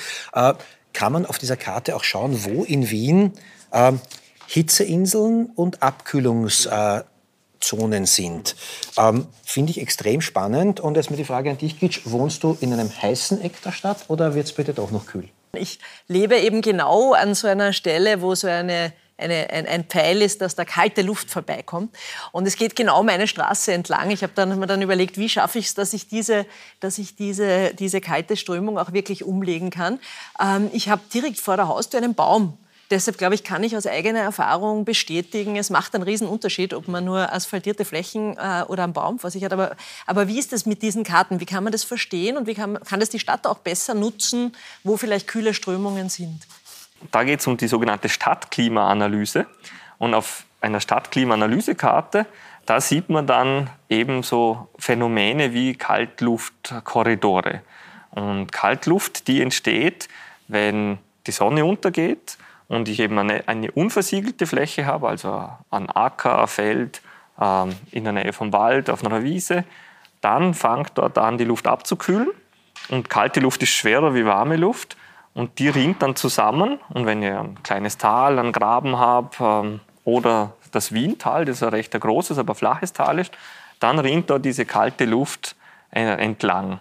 [0.97, 3.33] Äh, kann man auf dieser Karte auch schauen, wo in Wien
[3.71, 3.93] äh,
[4.47, 7.05] Hitzeinseln und Abkühlungszonen
[8.05, 8.55] sind.
[8.97, 10.79] Ähm, Finde ich extrem spannend.
[10.79, 13.71] Und jetzt mal die Frage an dich, Gitsch, wohnst du in einem heißen Eck der
[13.71, 15.29] Stadt oder wird es bitte doch noch kühl?
[15.53, 20.21] Ich lebe eben genau an so einer Stelle, wo so eine eine, ein, ein, Pfeil
[20.21, 21.95] ist, dass da kalte Luft vorbeikommt.
[22.31, 24.11] Und es geht genau meine Straße entlang.
[24.11, 26.45] Ich habe dann, mir dann überlegt, wie schaffe ich es, dass ich, diese,
[26.79, 29.99] dass ich diese, diese kalte Strömung auch wirklich umlegen kann.
[30.39, 32.57] Ähm, ich habe direkt vor der Haustür einen Baum.
[32.89, 36.87] Deshalb glaube ich, kann ich aus eigener Erfahrung bestätigen, es macht einen riesen Unterschied, ob
[36.87, 39.51] man nur asphaltierte Flächen äh, oder einen Baum vor sich hat.
[39.51, 39.75] Aber,
[40.05, 41.41] aber wie ist das mit diesen Karten?
[41.41, 44.55] Wie kann man das verstehen und wie kann, kann das die Stadt auch besser nutzen,
[44.85, 46.47] wo vielleicht kühle Strömungen sind?
[47.11, 49.45] Da geht es um die sogenannte Stadtklimaanalyse.
[49.97, 52.25] Und auf einer Stadtklimaanalysekarte,
[52.65, 57.61] da sieht man dann eben so Phänomene wie Kaltluftkorridore.
[58.11, 60.07] Und Kaltluft, die entsteht,
[60.47, 66.41] wenn die Sonne untergeht und ich eben eine, eine unversiegelte Fläche habe, also ein Acker,
[66.41, 67.01] ein Feld,
[67.39, 69.63] ähm, in der Nähe vom Wald, auf einer Wiese,
[70.21, 72.29] dann fängt dort an, die Luft abzukühlen.
[72.89, 74.97] Und kalte Luft ist schwerer wie warme Luft.
[75.37, 76.79] Und die rinnt dann zusammen.
[76.89, 81.69] Und wenn ich ein kleines Tal, einen Graben habe ähm, oder das Wiental, das ein
[81.69, 83.31] recht großes, aber flaches Tal ist,
[83.79, 85.55] dann rinnt da diese kalte Luft
[85.91, 86.79] äh, entlang.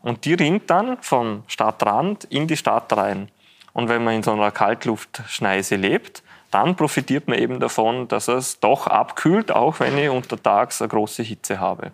[0.00, 3.28] Und die rinnt dann vom Stadtrand in die Stadt rein.
[3.74, 8.58] Und wenn man in so einer Kaltluftschneise lebt, dann profitiert man eben davon, dass es
[8.58, 11.92] doch abkühlt, auch wenn ich untertags eine große Hitze habe.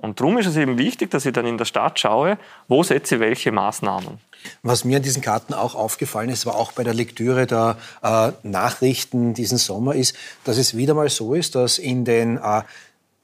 [0.00, 3.16] Und darum ist es eben wichtig, dass ich dann in der Stadt schaue, wo setze
[3.16, 4.18] ich welche Maßnahmen.
[4.62, 8.30] Was mir an diesen Karten auch aufgefallen ist, war auch bei der Lektüre der äh,
[8.42, 12.62] Nachrichten diesen Sommer, ist, dass es wieder mal so ist, dass in den äh,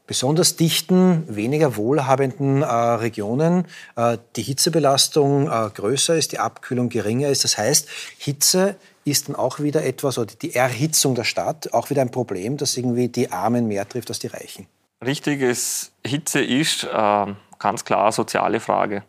[0.06, 7.28] besonders dichten, weniger wohlhabenden äh, Regionen äh, die Hitzebelastung äh, größer ist, die Abkühlung geringer
[7.28, 7.44] ist.
[7.44, 12.02] Das heißt, Hitze ist dann auch wieder etwas, oder die Erhitzung der Stadt, auch wieder
[12.02, 14.66] ein Problem, das irgendwie die Armen mehr trifft als die Reichen.
[15.04, 17.26] Richtig, ist, Hitze ist äh,
[17.58, 19.02] ganz klar eine soziale Frage.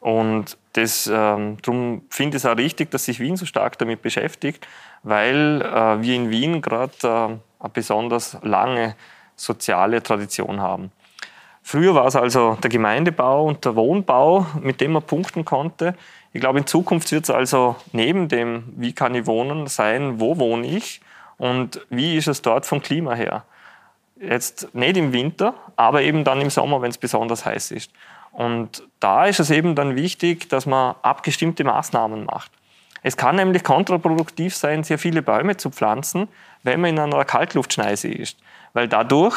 [0.00, 4.02] Und das, äh, darum finde ich es auch richtig, dass sich Wien so stark damit
[4.02, 4.66] beschäftigt,
[5.02, 8.94] weil äh, wir in Wien gerade äh, eine besonders lange
[9.36, 10.92] soziale Tradition haben.
[11.62, 15.94] Früher war es also der Gemeindebau und der Wohnbau, mit dem man punkten konnte.
[16.32, 20.38] Ich glaube, in Zukunft wird es also neben dem, wie kann ich wohnen, sein, wo
[20.38, 21.00] wohne ich
[21.36, 23.44] und wie ist es dort vom Klima her.
[24.20, 27.90] Jetzt nicht im Winter, aber eben dann im Sommer, wenn es besonders heiß ist.
[28.32, 32.52] Und da ist es eben dann wichtig, dass man abgestimmte Maßnahmen macht.
[33.02, 36.28] Es kann nämlich kontraproduktiv sein, sehr viele Bäume zu pflanzen,
[36.62, 38.38] wenn man in einer Kaltluftschneise ist.
[38.74, 39.36] Weil dadurch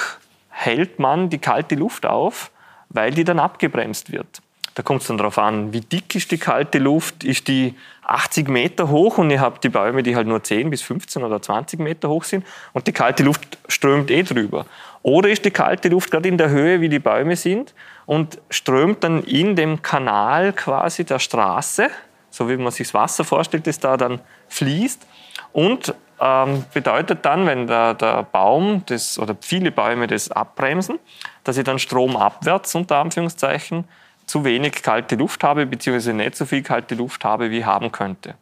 [0.50, 2.52] hält man die kalte Luft auf,
[2.89, 4.41] weil die dann abgebremst wird.
[4.75, 8.49] Da kommt es dann darauf an, wie dick ist die kalte Luft, ist die 80
[8.49, 11.79] Meter hoch und ich habe die Bäume, die halt nur 10 bis 15 oder 20
[11.79, 14.65] Meter hoch sind und die kalte Luft strömt eh drüber.
[15.03, 17.73] Oder ist die kalte Luft gerade in der Höhe, wie die Bäume sind
[18.05, 21.89] und strömt dann in dem Kanal quasi der Straße,
[22.29, 25.05] so wie man sich das Wasser vorstellt, das da dann fließt
[25.51, 30.99] und ähm, bedeutet dann, wenn der, der Baum das, oder viele Bäume das abbremsen,
[31.43, 33.86] dass ich dann stromabwärts unter Anführungszeichen
[34.25, 37.91] zu wenig kalte Luft habe, beziehungsweise nicht so viel kalte Luft habe, wie ich haben
[37.91, 38.36] könnte.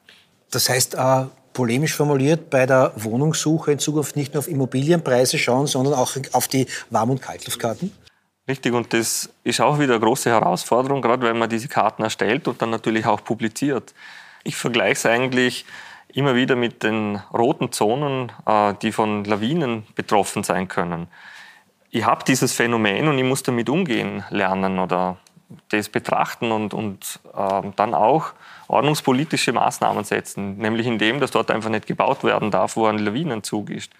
[0.52, 5.68] Das heißt, äh, polemisch formuliert, bei der Wohnungssuche in Zukunft nicht nur auf Immobilienpreise schauen,
[5.68, 7.92] sondern auch auf die Warm- und Kaltluftkarten?
[8.48, 12.48] Richtig, und das ist auch wieder eine große Herausforderung, gerade wenn man diese Karten erstellt
[12.48, 13.94] und dann natürlich auch publiziert.
[14.44, 15.66] Ich vergleiche es eigentlich
[16.14, 21.08] immer wieder mit den roten Zonen, äh, die von Lawinen betroffen sein können.
[21.92, 25.18] Ich habe dieses Phänomen und ich muss damit umgehen lernen oder
[25.70, 28.34] das betrachten und, und äh, dann auch
[28.68, 33.70] ordnungspolitische Maßnahmen setzen, nämlich indem, dass dort einfach nicht gebaut werden darf, wo ein Lawinenzug
[33.70, 33.92] ist.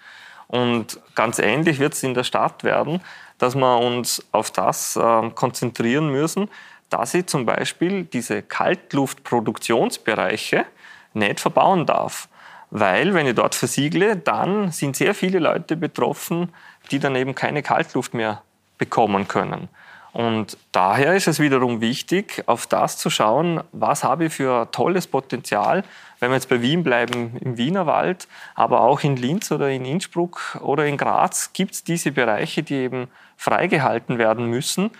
[0.48, 3.00] Und ganz ähnlich wird es in der Stadt werden,
[3.38, 6.50] dass wir uns auf das äh, konzentrieren müssen,
[6.90, 10.66] dass ich zum Beispiel diese Kaltluftproduktionsbereiche
[11.14, 12.28] nicht verbauen darf.
[12.70, 16.52] Weil, wenn ich dort versiegle, dann sind sehr viele Leute betroffen,
[16.90, 18.42] die dann eben keine Kaltluft mehr
[18.78, 19.68] bekommen können.
[20.12, 25.06] Und daher ist es wiederum wichtig, auf das zu schauen, was habe ich für tolles
[25.06, 25.84] Potenzial,
[26.20, 30.58] wenn wir jetzt bei Wien bleiben, im Wienerwald, aber auch in Linz oder in Innsbruck
[30.60, 34.90] oder in Graz gibt es diese Bereiche, die eben freigehalten werden müssen,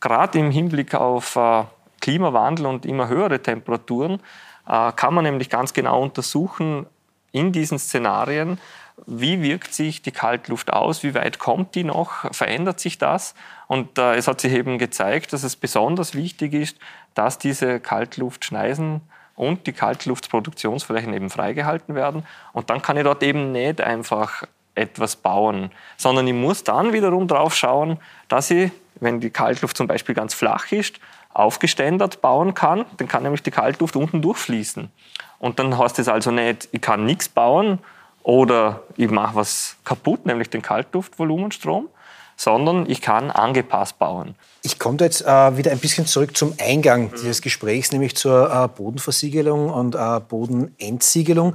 [0.00, 1.64] gerade im Hinblick auf äh,
[2.00, 4.20] Klimawandel und immer höhere Temperaturen,
[4.66, 6.86] äh, kann man nämlich ganz genau untersuchen
[7.32, 8.58] in diesen Szenarien,
[9.06, 13.34] wie wirkt sich die Kaltluft aus, wie weit kommt die noch, verändert sich das?
[13.66, 16.78] Und äh, es hat sich eben gezeigt, dass es besonders wichtig ist,
[17.14, 19.00] dass diese Kaltluftschneisen
[19.36, 22.24] und die Kaltluftproduktionsflächen eben freigehalten werden.
[22.52, 27.28] Und dann kann ich dort eben nicht einfach etwas bauen, sondern ich muss dann wiederum
[27.28, 30.98] drauf schauen, dass ich, wenn die Kaltluft zum Beispiel ganz flach ist,
[31.32, 32.84] aufgeständert bauen kann.
[32.96, 34.90] Dann kann nämlich die Kaltluft unten durchfließen.
[35.38, 37.80] Und dann heißt es also nicht, ich kann nichts bauen,
[38.24, 41.88] oder ich mache was kaputt, nämlich den Kaltluftvolumenstrom,
[42.36, 44.34] sondern ich kann angepasst bauen.
[44.62, 48.66] Ich komme jetzt äh, wieder ein bisschen zurück zum Eingang dieses Gesprächs, nämlich zur äh,
[48.68, 51.54] Bodenversiegelung und äh, Bodenentsiegelung.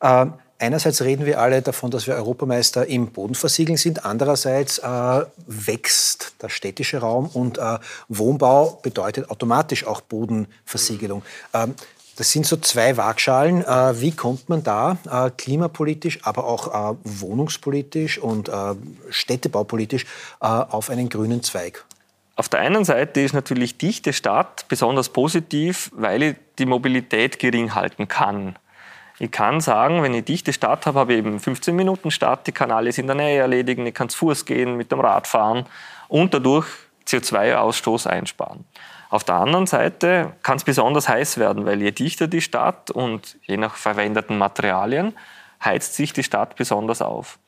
[0.00, 0.26] Äh,
[0.58, 4.06] einerseits reden wir alle davon, dass wir Europameister im Bodenversiegeln sind.
[4.06, 11.22] Andererseits äh, wächst der städtische Raum und äh, Wohnbau bedeutet automatisch auch Bodenversiegelung.
[11.52, 11.74] Ähm,
[12.16, 13.62] das sind so zwei Waagschalen.
[13.62, 18.50] Äh, wie kommt man da äh, klimapolitisch, aber auch äh, wohnungspolitisch und
[19.10, 20.06] städtebaupolitisch
[20.40, 21.84] auf einen grünen Zweig?
[22.36, 27.74] Auf der einen Seite ist natürlich dichte Stadt besonders positiv, weil ich die Mobilität gering
[27.74, 28.58] halten kann.
[29.18, 32.54] Ich kann sagen, wenn ich dichte Stadt habe, habe ich eben 15 Minuten Stadt, ich
[32.54, 35.64] kann alles in der Nähe erledigen, ich kann zu Fuß gehen, mit dem Rad fahren
[36.08, 36.66] und dadurch
[37.06, 38.66] CO2-Ausstoß einsparen.
[39.08, 43.38] Auf der anderen Seite kann es besonders heiß werden, weil je dichter die Stadt und
[43.42, 45.14] je nach verwendeten Materialien
[45.64, 47.38] heizt sich die Stadt besonders auf.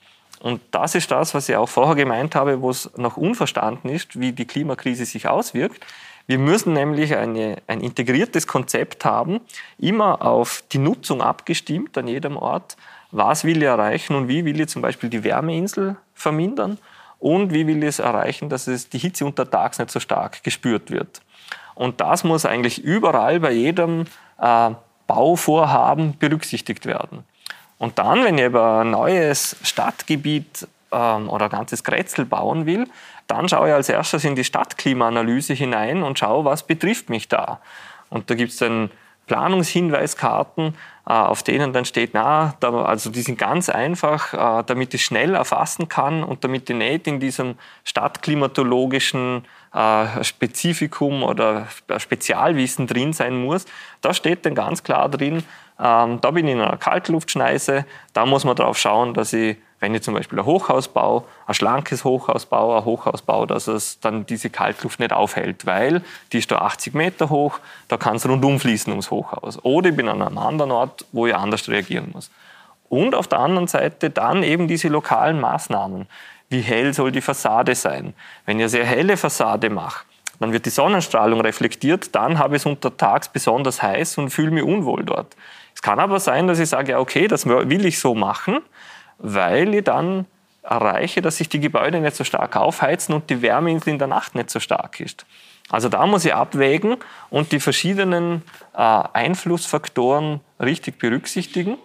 [0.40, 4.20] Und das ist das, was ich auch vorher gemeint habe, wo es noch unverstanden ist,
[4.20, 5.84] wie die Klimakrise sich auswirkt.
[6.28, 9.40] Wir müssen nämlich eine, ein integriertes Konzept haben,
[9.78, 12.76] immer auf die Nutzung abgestimmt an jedem Ort.
[13.10, 16.78] Was will ich erreichen und wie will ich zum Beispiel die Wärmeinsel vermindern
[17.18, 20.90] und wie will ich es erreichen, dass es die Hitze untertags nicht so stark gespürt
[20.90, 21.20] wird.
[21.78, 24.06] Und das muss eigentlich überall bei jedem
[24.40, 24.70] äh,
[25.06, 27.22] Bauvorhaben berücksichtigt werden.
[27.78, 32.88] Und dann, wenn ich über ein neues Stadtgebiet ähm, oder ein ganzes Grätzl bauen will,
[33.28, 37.60] dann schaue ich als erstes in die Stadtklimaanalyse hinein und schaue, was betrifft mich da.
[38.10, 38.90] Und da gibt es dann
[39.28, 40.74] Planungshinweiskarten,
[41.06, 45.04] äh, auf denen dann steht, na, da, also die sind ganz einfach, äh, damit ich
[45.04, 51.66] schnell erfassen kann und damit ich nicht in diesem stadtklimatologischen äh, Spezifikum oder
[51.98, 53.66] Spezialwissen drin sein muss.
[54.00, 55.44] Da steht dann ganz klar drin,
[55.80, 59.94] ähm, da bin ich in einer Kaltluftschneise, da muss man darauf schauen, dass ich wenn
[59.94, 64.00] ich zum Beispiel ein Hochhaus baue, ein schlankes Hochhaus baue, ein Hochhaus baue, dass es
[64.00, 66.02] dann diese Kaltluft nicht aufhält, weil
[66.32, 69.62] die ist da 80 Meter hoch, da kann es rundum fließen ums Hochhaus.
[69.64, 72.30] Oder ich bin an einem anderen Ort, wo ich anders reagieren muss.
[72.88, 76.06] Und auf der anderen Seite dann eben diese lokalen Maßnahmen.
[76.48, 78.14] Wie hell soll die Fassade sein?
[78.46, 80.04] Wenn ich eine sehr helle Fassade mache,
[80.40, 84.62] dann wird die Sonnenstrahlung reflektiert, dann habe ich es untertags besonders heiß und fühle mich
[84.62, 85.36] unwohl dort.
[85.74, 88.60] Es kann aber sein, dass ich sage, ja, okay, das will ich so machen,
[89.18, 90.26] weil ich dann
[90.62, 94.34] erreiche, dass sich die Gebäude nicht so stark aufheizen und die Wärmeinsel in der Nacht
[94.34, 95.24] nicht so stark ist.
[95.70, 96.96] Also da muss ich abwägen
[97.30, 98.42] und die verschiedenen
[98.74, 101.76] äh, Einflussfaktoren richtig berücksichtigen.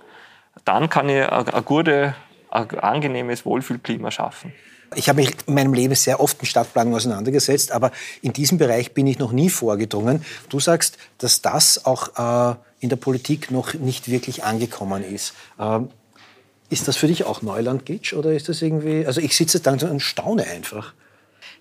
[0.66, 2.14] Dann kann ich ein gutes,
[2.54, 4.54] ein angenehmes Wohlfühlklima schaffen.
[4.96, 8.94] Ich habe mich in meinem Leben sehr oft mit Stadtplanung auseinandergesetzt, aber in diesem Bereich
[8.94, 10.24] bin ich noch nie vorgedrungen.
[10.50, 15.34] Du sagst, dass das auch äh, in der Politik noch nicht wirklich angekommen ist.
[15.60, 15.90] Ähm,
[16.70, 18.14] ist das für dich auch Neuland, Gitsch?
[18.14, 19.06] Oder ist das irgendwie.
[19.06, 20.94] Also ich sitze da und staune einfach.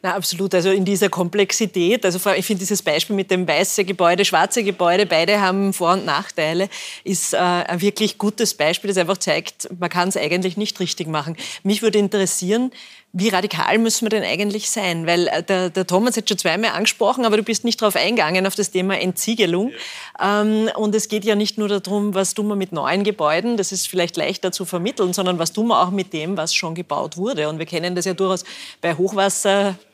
[0.05, 0.53] Na, absolut.
[0.53, 5.07] Also in dieser Komplexität, also ich finde dieses Beispiel mit dem weißen Gebäude, schwarze Gebäude,
[5.07, 6.69] beide haben Vor- und Nachteile,
[7.05, 11.07] ist äh, ein wirklich gutes Beispiel, das einfach zeigt, man kann es eigentlich nicht richtig
[11.07, 11.37] machen.
[11.62, 12.73] Mich würde interessieren,
[13.12, 15.07] wie radikal müssen wir denn eigentlich sein?
[15.07, 18.47] Weil äh, der, der Thomas hat schon zweimal angesprochen, aber du bist nicht darauf eingegangen,
[18.47, 19.71] auf das Thema Entsiegelung.
[20.19, 20.41] Ja.
[20.41, 23.71] Ähm, und es geht ja nicht nur darum, was tun wir mit neuen Gebäuden, das
[23.71, 27.17] ist vielleicht leichter zu vermitteln, sondern was tun wir auch mit dem, was schon gebaut
[27.17, 27.49] wurde.
[27.49, 28.45] Und wir kennen das ja durchaus
[28.81, 28.97] bei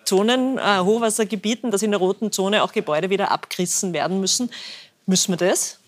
[0.09, 4.51] Hochwasserzonen, äh, Hochwassergebieten, dass in der roten Zone auch Gebäude wieder abgerissen werden müssen.
[5.07, 5.79] Müssen wir das?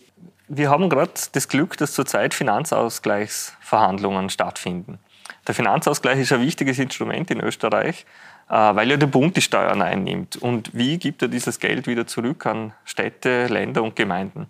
[0.48, 4.98] Wir haben gerade das Glück, dass zurzeit Finanzausgleichsverhandlungen stattfinden.
[5.46, 8.04] Der Finanzausgleich ist ein wichtiges Instrument in Österreich,
[8.48, 10.36] äh, weil ja der Bund die Steuern einnimmt.
[10.36, 14.48] Und wie gibt er dieses Geld wieder zurück an Städte, Länder und Gemeinden?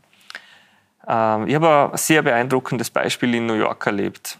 [1.06, 4.38] Ähm, ich habe ein sehr beeindruckendes Beispiel in New York erlebt.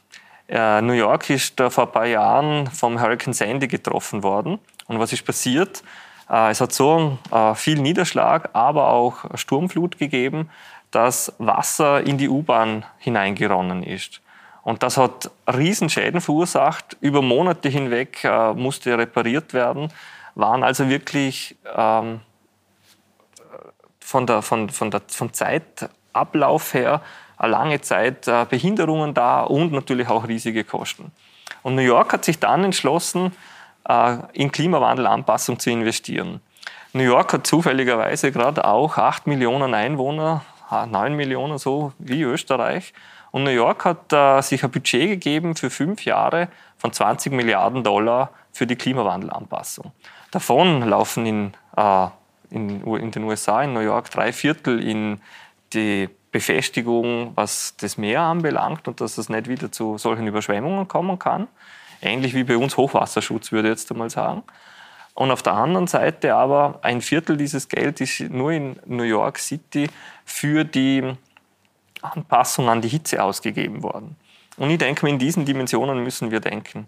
[0.51, 4.59] Äh, New York ist vor ein paar Jahren vom Hurricane Sandy getroffen worden.
[4.89, 5.83] Und was ist passiert?
[6.29, 7.19] Äh, es hat so
[7.55, 10.51] viel Niederschlag, aber auch Sturmflut gegeben,
[10.91, 14.21] dass Wasser in die U-Bahn hineingeronnen ist.
[14.63, 16.97] Und das hat Riesenschäden verursacht.
[17.01, 19.93] Über Monate hinweg äh, musste repariert werden.
[20.35, 22.21] Waren also wirklich ähm,
[24.01, 27.01] von der, von, von der, vom Zeitablauf her
[27.49, 31.13] lange Zeit äh, Behinderungen da und natürlich auch riesige Kosten.
[31.63, 33.33] Und New York hat sich dann entschlossen,
[33.89, 36.41] äh, in Klimawandelanpassung zu investieren.
[36.93, 42.93] New York hat zufälligerweise gerade auch 8 Millionen Einwohner, 9 Millionen so wie Österreich.
[43.31, 46.49] Und New York hat äh, sich ein Budget gegeben für fünf Jahre
[46.79, 49.93] von 20 Milliarden Dollar für die Klimawandelanpassung.
[50.33, 51.53] Davon laufen in,
[52.51, 55.21] in, den USA, in New York, drei Viertel in
[55.73, 61.19] die Befestigung, was das Meer anbelangt und dass es nicht wieder zu solchen Überschwemmungen kommen
[61.19, 61.49] kann.
[62.01, 64.43] Ähnlich wie bei uns Hochwasserschutz, würde ich jetzt einmal sagen.
[65.15, 69.39] Und auf der anderen Seite aber ein Viertel dieses Geld ist nur in New York
[69.39, 69.89] City
[70.25, 71.13] für die
[72.01, 74.17] Anpassung an die Hitze ausgegeben worden.
[74.57, 76.87] Und ich denke in diesen Dimensionen müssen wir denken.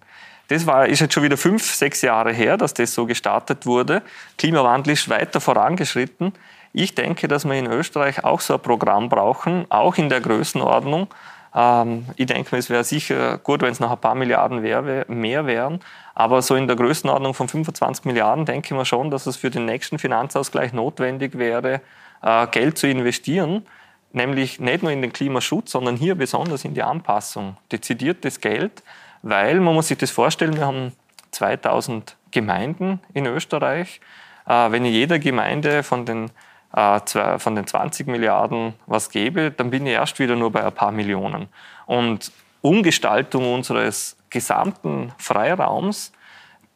[0.49, 4.03] Das war, ist jetzt schon wieder fünf, sechs Jahre her, dass das so gestartet wurde.
[4.39, 6.33] Klimawandel ist weiter vorangeschritten.
[6.73, 11.09] Ich denke, dass wir in Österreich auch so ein Programm brauchen, auch in der Größenordnung.
[11.55, 15.81] Ähm, ich denke, es wäre sicher gut, wenn es noch ein paar Milliarden mehr wären.
[16.15, 19.51] Aber so in der Größenordnung von 25 Milliarden denke ich mir schon, dass es für
[19.51, 21.81] den nächsten Finanzausgleich notwendig wäre,
[22.23, 23.67] äh, Geld zu investieren
[24.13, 27.57] nämlich nicht nur in den Klimaschutz, sondern hier besonders in die Anpassung.
[27.71, 28.83] Dezidiertes Geld,
[29.23, 30.93] weil man muss sich das vorstellen, wir haben
[31.31, 34.01] 2000 Gemeinden in Österreich.
[34.47, 36.31] Äh, wenn in jeder Gemeinde von den,
[36.75, 40.73] äh, von den 20 Milliarden was gebe, dann bin ich erst wieder nur bei ein
[40.73, 41.49] paar Millionen.
[41.87, 46.13] Und Umgestaltung unseres gesamten Freiraums,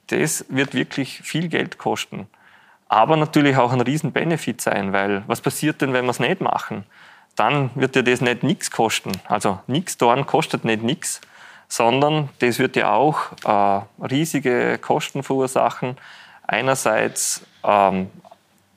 [0.08, 2.26] das wird wirklich viel Geld kosten.
[2.88, 6.84] Aber natürlich auch ein Riesen-Benefit sein, weil was passiert denn, wenn wir es nicht machen?
[7.34, 9.12] Dann wird ja das nicht nichts kosten.
[9.28, 11.20] Also nichts tun kostet nicht nichts,
[11.68, 15.96] sondern das wird ja auch äh, riesige Kosten verursachen.
[16.46, 18.10] Einerseits ähm,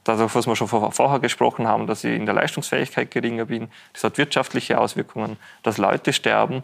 [0.10, 3.70] dadurch, was wir schon vorher gesprochen haben, dass ich in der Leistungsfähigkeit geringer bin.
[3.94, 6.64] Das hat wirtschaftliche Auswirkungen, dass Leute sterben.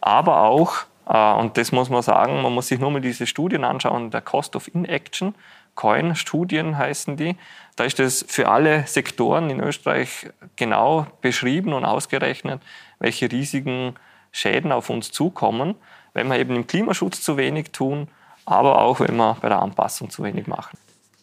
[0.00, 0.78] Aber auch,
[1.08, 4.22] äh, und das muss man sagen, man muss sich nur mal diese Studien anschauen, der
[4.22, 5.34] Cost of Inaction,
[5.74, 7.36] COIN-Studien heißen die.
[7.76, 12.62] Da ist das für alle Sektoren in Österreich genau beschrieben und ausgerechnet,
[12.98, 13.94] welche riesigen
[14.32, 15.74] Schäden auf uns zukommen,
[16.14, 18.08] wenn wir eben im Klimaschutz zu wenig tun,
[18.46, 20.78] aber auch wenn wir bei der Anpassung zu wenig machen.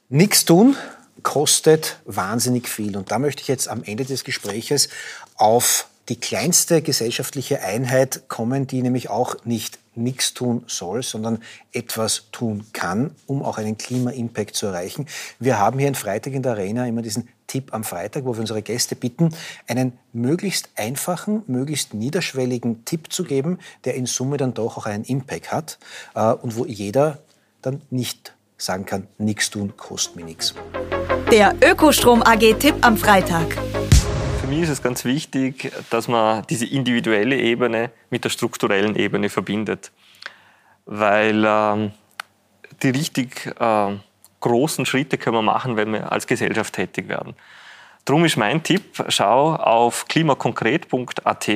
[0.09, 0.75] Nichts tun
[1.21, 2.97] kostet wahnsinnig viel.
[2.97, 4.89] Und da möchte ich jetzt am Ende des Gespräches
[5.35, 11.39] auf die kleinste gesellschaftliche Einheit kommen, die nämlich auch nicht nichts tun soll, sondern
[11.71, 15.05] etwas tun kann, um auch einen Klima-Impact zu erreichen.
[15.39, 18.41] Wir haben hier in Freitag in der Arena immer diesen Tipp am Freitag, wo wir
[18.41, 19.35] unsere Gäste bitten,
[19.67, 25.03] einen möglichst einfachen, möglichst niederschwelligen Tipp zu geben, der in Summe dann doch auch einen
[25.03, 25.77] Impact hat
[26.15, 27.19] äh, und wo jeder
[27.61, 28.33] dann nicht
[28.63, 30.55] sagen kann, nichts tun kostet mir nichts.
[31.31, 33.57] Der Ökostrom AG Tipp am Freitag
[34.53, 39.91] mir ist es ganz wichtig, dass man diese individuelle Ebene mit der strukturellen Ebene verbindet.
[40.85, 41.91] Weil ähm,
[42.81, 43.97] die richtig äh,
[44.39, 47.35] großen Schritte können wir machen, wenn wir als Gesellschaft tätig werden.
[48.05, 51.49] Darum ist mein Tipp, schau auf klimakonkret.at.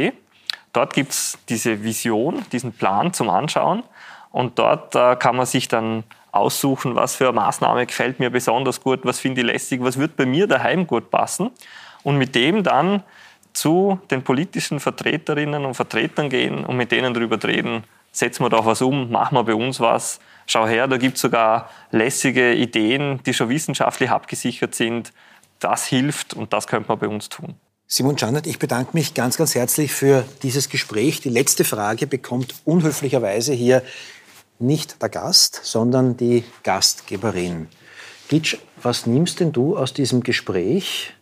[0.73, 3.83] Dort gibt es diese Vision, diesen Plan zum Anschauen.
[4.31, 6.03] Und dort äh, kann man sich dann
[6.37, 10.15] aussuchen, was für eine Maßnahme gefällt mir besonders gut, was finde ich lästig, was wird
[10.15, 11.51] bei mir daheim gut passen
[12.03, 13.03] und mit dem dann
[13.53, 18.65] zu den politischen Vertreterinnen und Vertretern gehen und mit denen darüber reden, setzen wir doch
[18.65, 20.19] was um, machen wir bei uns was.
[20.45, 25.11] Schau her, da gibt es sogar lässige Ideen, die schon wissenschaftlich abgesichert sind.
[25.59, 27.55] Das hilft und das könnte man bei uns tun.
[27.87, 31.21] Simon Schandert, ich bedanke mich ganz, ganz herzlich für dieses Gespräch.
[31.21, 33.81] Die letzte Frage bekommt unhöflicherweise hier
[34.59, 37.67] nicht der Gast, sondern die Gastgeberin.
[38.27, 41.13] Gitsch, was nimmst denn du aus diesem Gespräch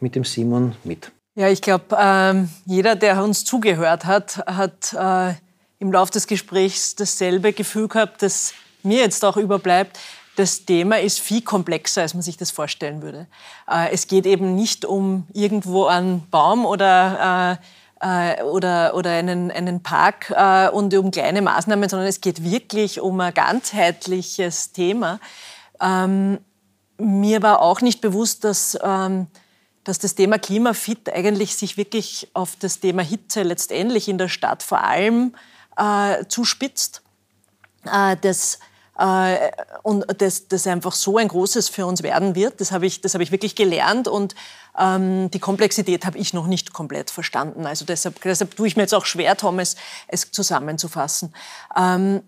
[0.00, 1.12] mit dem Simon mit?
[1.34, 5.34] Ja, ich glaube, ähm, jeder, der uns zugehört hat, hat äh,
[5.78, 8.52] im Laufe des Gesprächs dasselbe Gefühl gehabt, das
[8.82, 9.98] mir jetzt auch überbleibt.
[10.36, 13.28] Das Thema ist viel komplexer, als man sich das vorstellen würde.
[13.66, 17.58] Äh, es geht eben nicht um irgendwo einen Baum oder
[18.02, 23.00] äh, oder, oder einen, einen Park äh, und um kleine Maßnahmen, sondern es geht wirklich
[23.00, 25.20] um ein ganzheitliches Thema.
[25.80, 26.38] Ähm,
[26.98, 29.28] mir war auch nicht bewusst, dass ähm,
[29.84, 34.62] dass das Thema Klimafit eigentlich sich wirklich auf das Thema Hitze letztendlich in der Stadt
[34.62, 35.34] vor allem
[35.76, 37.02] äh, zuspitzt.
[37.84, 38.60] Äh, das,
[39.82, 43.14] und das, das einfach so ein großes für uns werden wird, das habe ich, das
[43.14, 44.34] habe ich wirklich gelernt und
[44.78, 47.64] ähm, die Komplexität habe ich noch nicht komplett verstanden.
[47.64, 49.76] Also deshalb, deshalb tue ich mir jetzt auch schwer, Thomas,
[50.08, 51.34] es zusammenzufassen.
[51.76, 52.22] Ähm,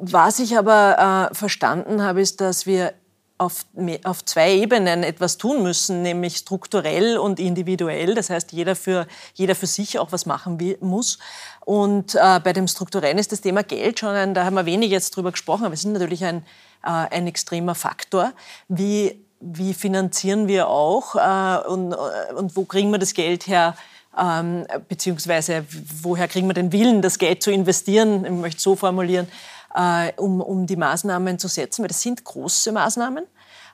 [0.00, 2.94] was ich aber äh, verstanden habe, ist, dass wir
[3.40, 3.64] auf,
[4.04, 8.14] auf zwei Ebenen etwas tun müssen, nämlich strukturell und individuell.
[8.14, 11.18] Das heißt, jeder für, jeder für sich auch was machen will, muss.
[11.64, 14.90] Und äh, bei dem Strukturellen ist das Thema Geld schon ein, da haben wir wenig
[14.90, 16.38] jetzt drüber gesprochen, aber es ist natürlich ein,
[16.84, 18.32] äh, ein extremer Faktor.
[18.68, 23.74] Wie, wie finanzieren wir auch äh, und, äh, und wo kriegen wir das Geld her?
[24.18, 25.64] Ähm, beziehungsweise
[26.02, 28.26] woher kriegen wir den Willen, das Geld zu investieren?
[28.26, 29.28] Ich möchte es so formulieren
[29.74, 33.24] äh, um, um die Maßnahmen zu setzen, weil das sind große Maßnahmen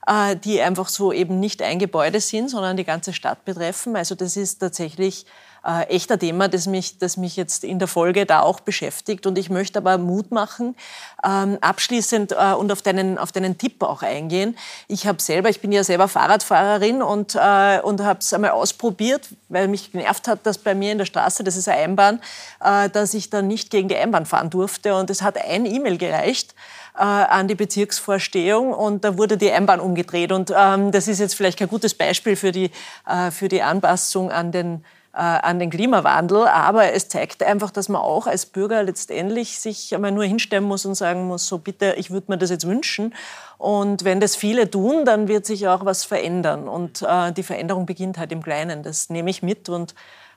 [0.07, 3.97] äh, die einfach so eben nicht ein Gebäude sind, sondern die ganze Stadt betreffen.
[3.97, 5.27] Also das ist tatsächlich
[5.67, 9.27] äh, echter Thema, das mich, das mich jetzt in der Folge da auch beschäftigt.
[9.27, 10.77] Und ich möchte aber Mut machen,
[11.25, 14.57] ähm, abschließend äh, und auf deinen, auf deinen Tipp auch eingehen.
[14.87, 19.29] Ich habe selber, ich bin ja selber Fahrradfahrerin und, äh, und habe es einmal ausprobiert,
[19.49, 22.21] weil mich genervt hat, dass bei mir in der Straße, das ist eine Einbahn,
[22.62, 24.95] äh, dass ich dann nicht gegen die Einbahn fahren durfte.
[24.95, 26.55] Und es hat ein E-Mail gereicht
[26.97, 30.31] äh, an die Bezirksvorstehung und da wurde die Einbahn umgedreht.
[30.31, 32.71] Und ähm, das ist jetzt vielleicht kein gutes Beispiel für die,
[33.07, 34.85] äh, für die Anpassung an den
[35.21, 40.12] an den Klimawandel, aber es zeigt einfach, dass man auch als Bürger letztendlich sich einmal
[40.12, 43.14] nur hinstellen muss und sagen muss, so bitte, ich würde mir das jetzt wünschen.
[43.59, 46.69] Und wenn das viele tun, dann wird sich auch was verändern.
[46.69, 48.83] Und äh, die Veränderung beginnt halt im Kleinen.
[48.83, 49.95] Das nehme ich mit und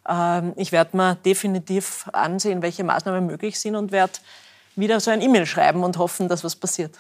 [0.08, 4.14] Ähm, ich werde mir definitiv ansehen, welche Maßnahmen möglich sind und werde
[4.76, 6.98] wieder so ein E-Mail schreiben und hoffen, dass was passiert.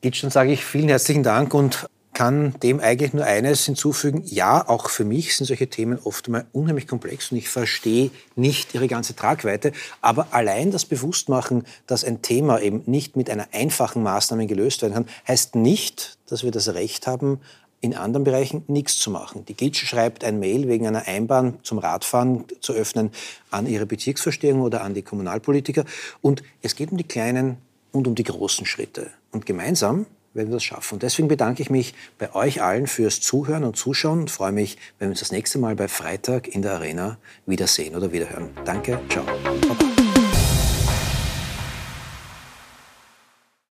[0.00, 4.22] Gitsch, dann sage ich vielen herzlichen Dank und kann dem eigentlich nur eines hinzufügen.
[4.24, 8.74] Ja, auch für mich sind solche Themen oft einmal unheimlich komplex und ich verstehe nicht
[8.74, 9.72] ihre ganze Tragweite.
[10.00, 14.94] Aber allein das Bewusstmachen, dass ein Thema eben nicht mit einer einfachen Maßnahme gelöst werden
[14.94, 17.40] kann, heißt nicht, dass wir das Recht haben,
[17.80, 19.44] in anderen Bereichen nichts zu machen.
[19.44, 23.10] Die Gitsch schreibt ein Mail wegen einer Einbahn zum Radfahren zu öffnen
[23.50, 25.84] an ihre Bezirksverstehung oder an die Kommunalpolitiker.
[26.22, 27.58] Und es geht um die kleinen
[27.92, 29.10] und um die großen Schritte.
[29.32, 30.94] Und gemeinsam werden wir das schaffen.
[30.94, 34.76] Und deswegen bedanke ich mich bei euch allen fürs Zuhören und Zuschauen und freue mich,
[34.98, 38.50] wenn wir uns das nächste Mal bei Freitag in der Arena wiedersehen oder wiederhören.
[38.64, 39.24] Danke, ciao.
[39.68, 39.93] Baba.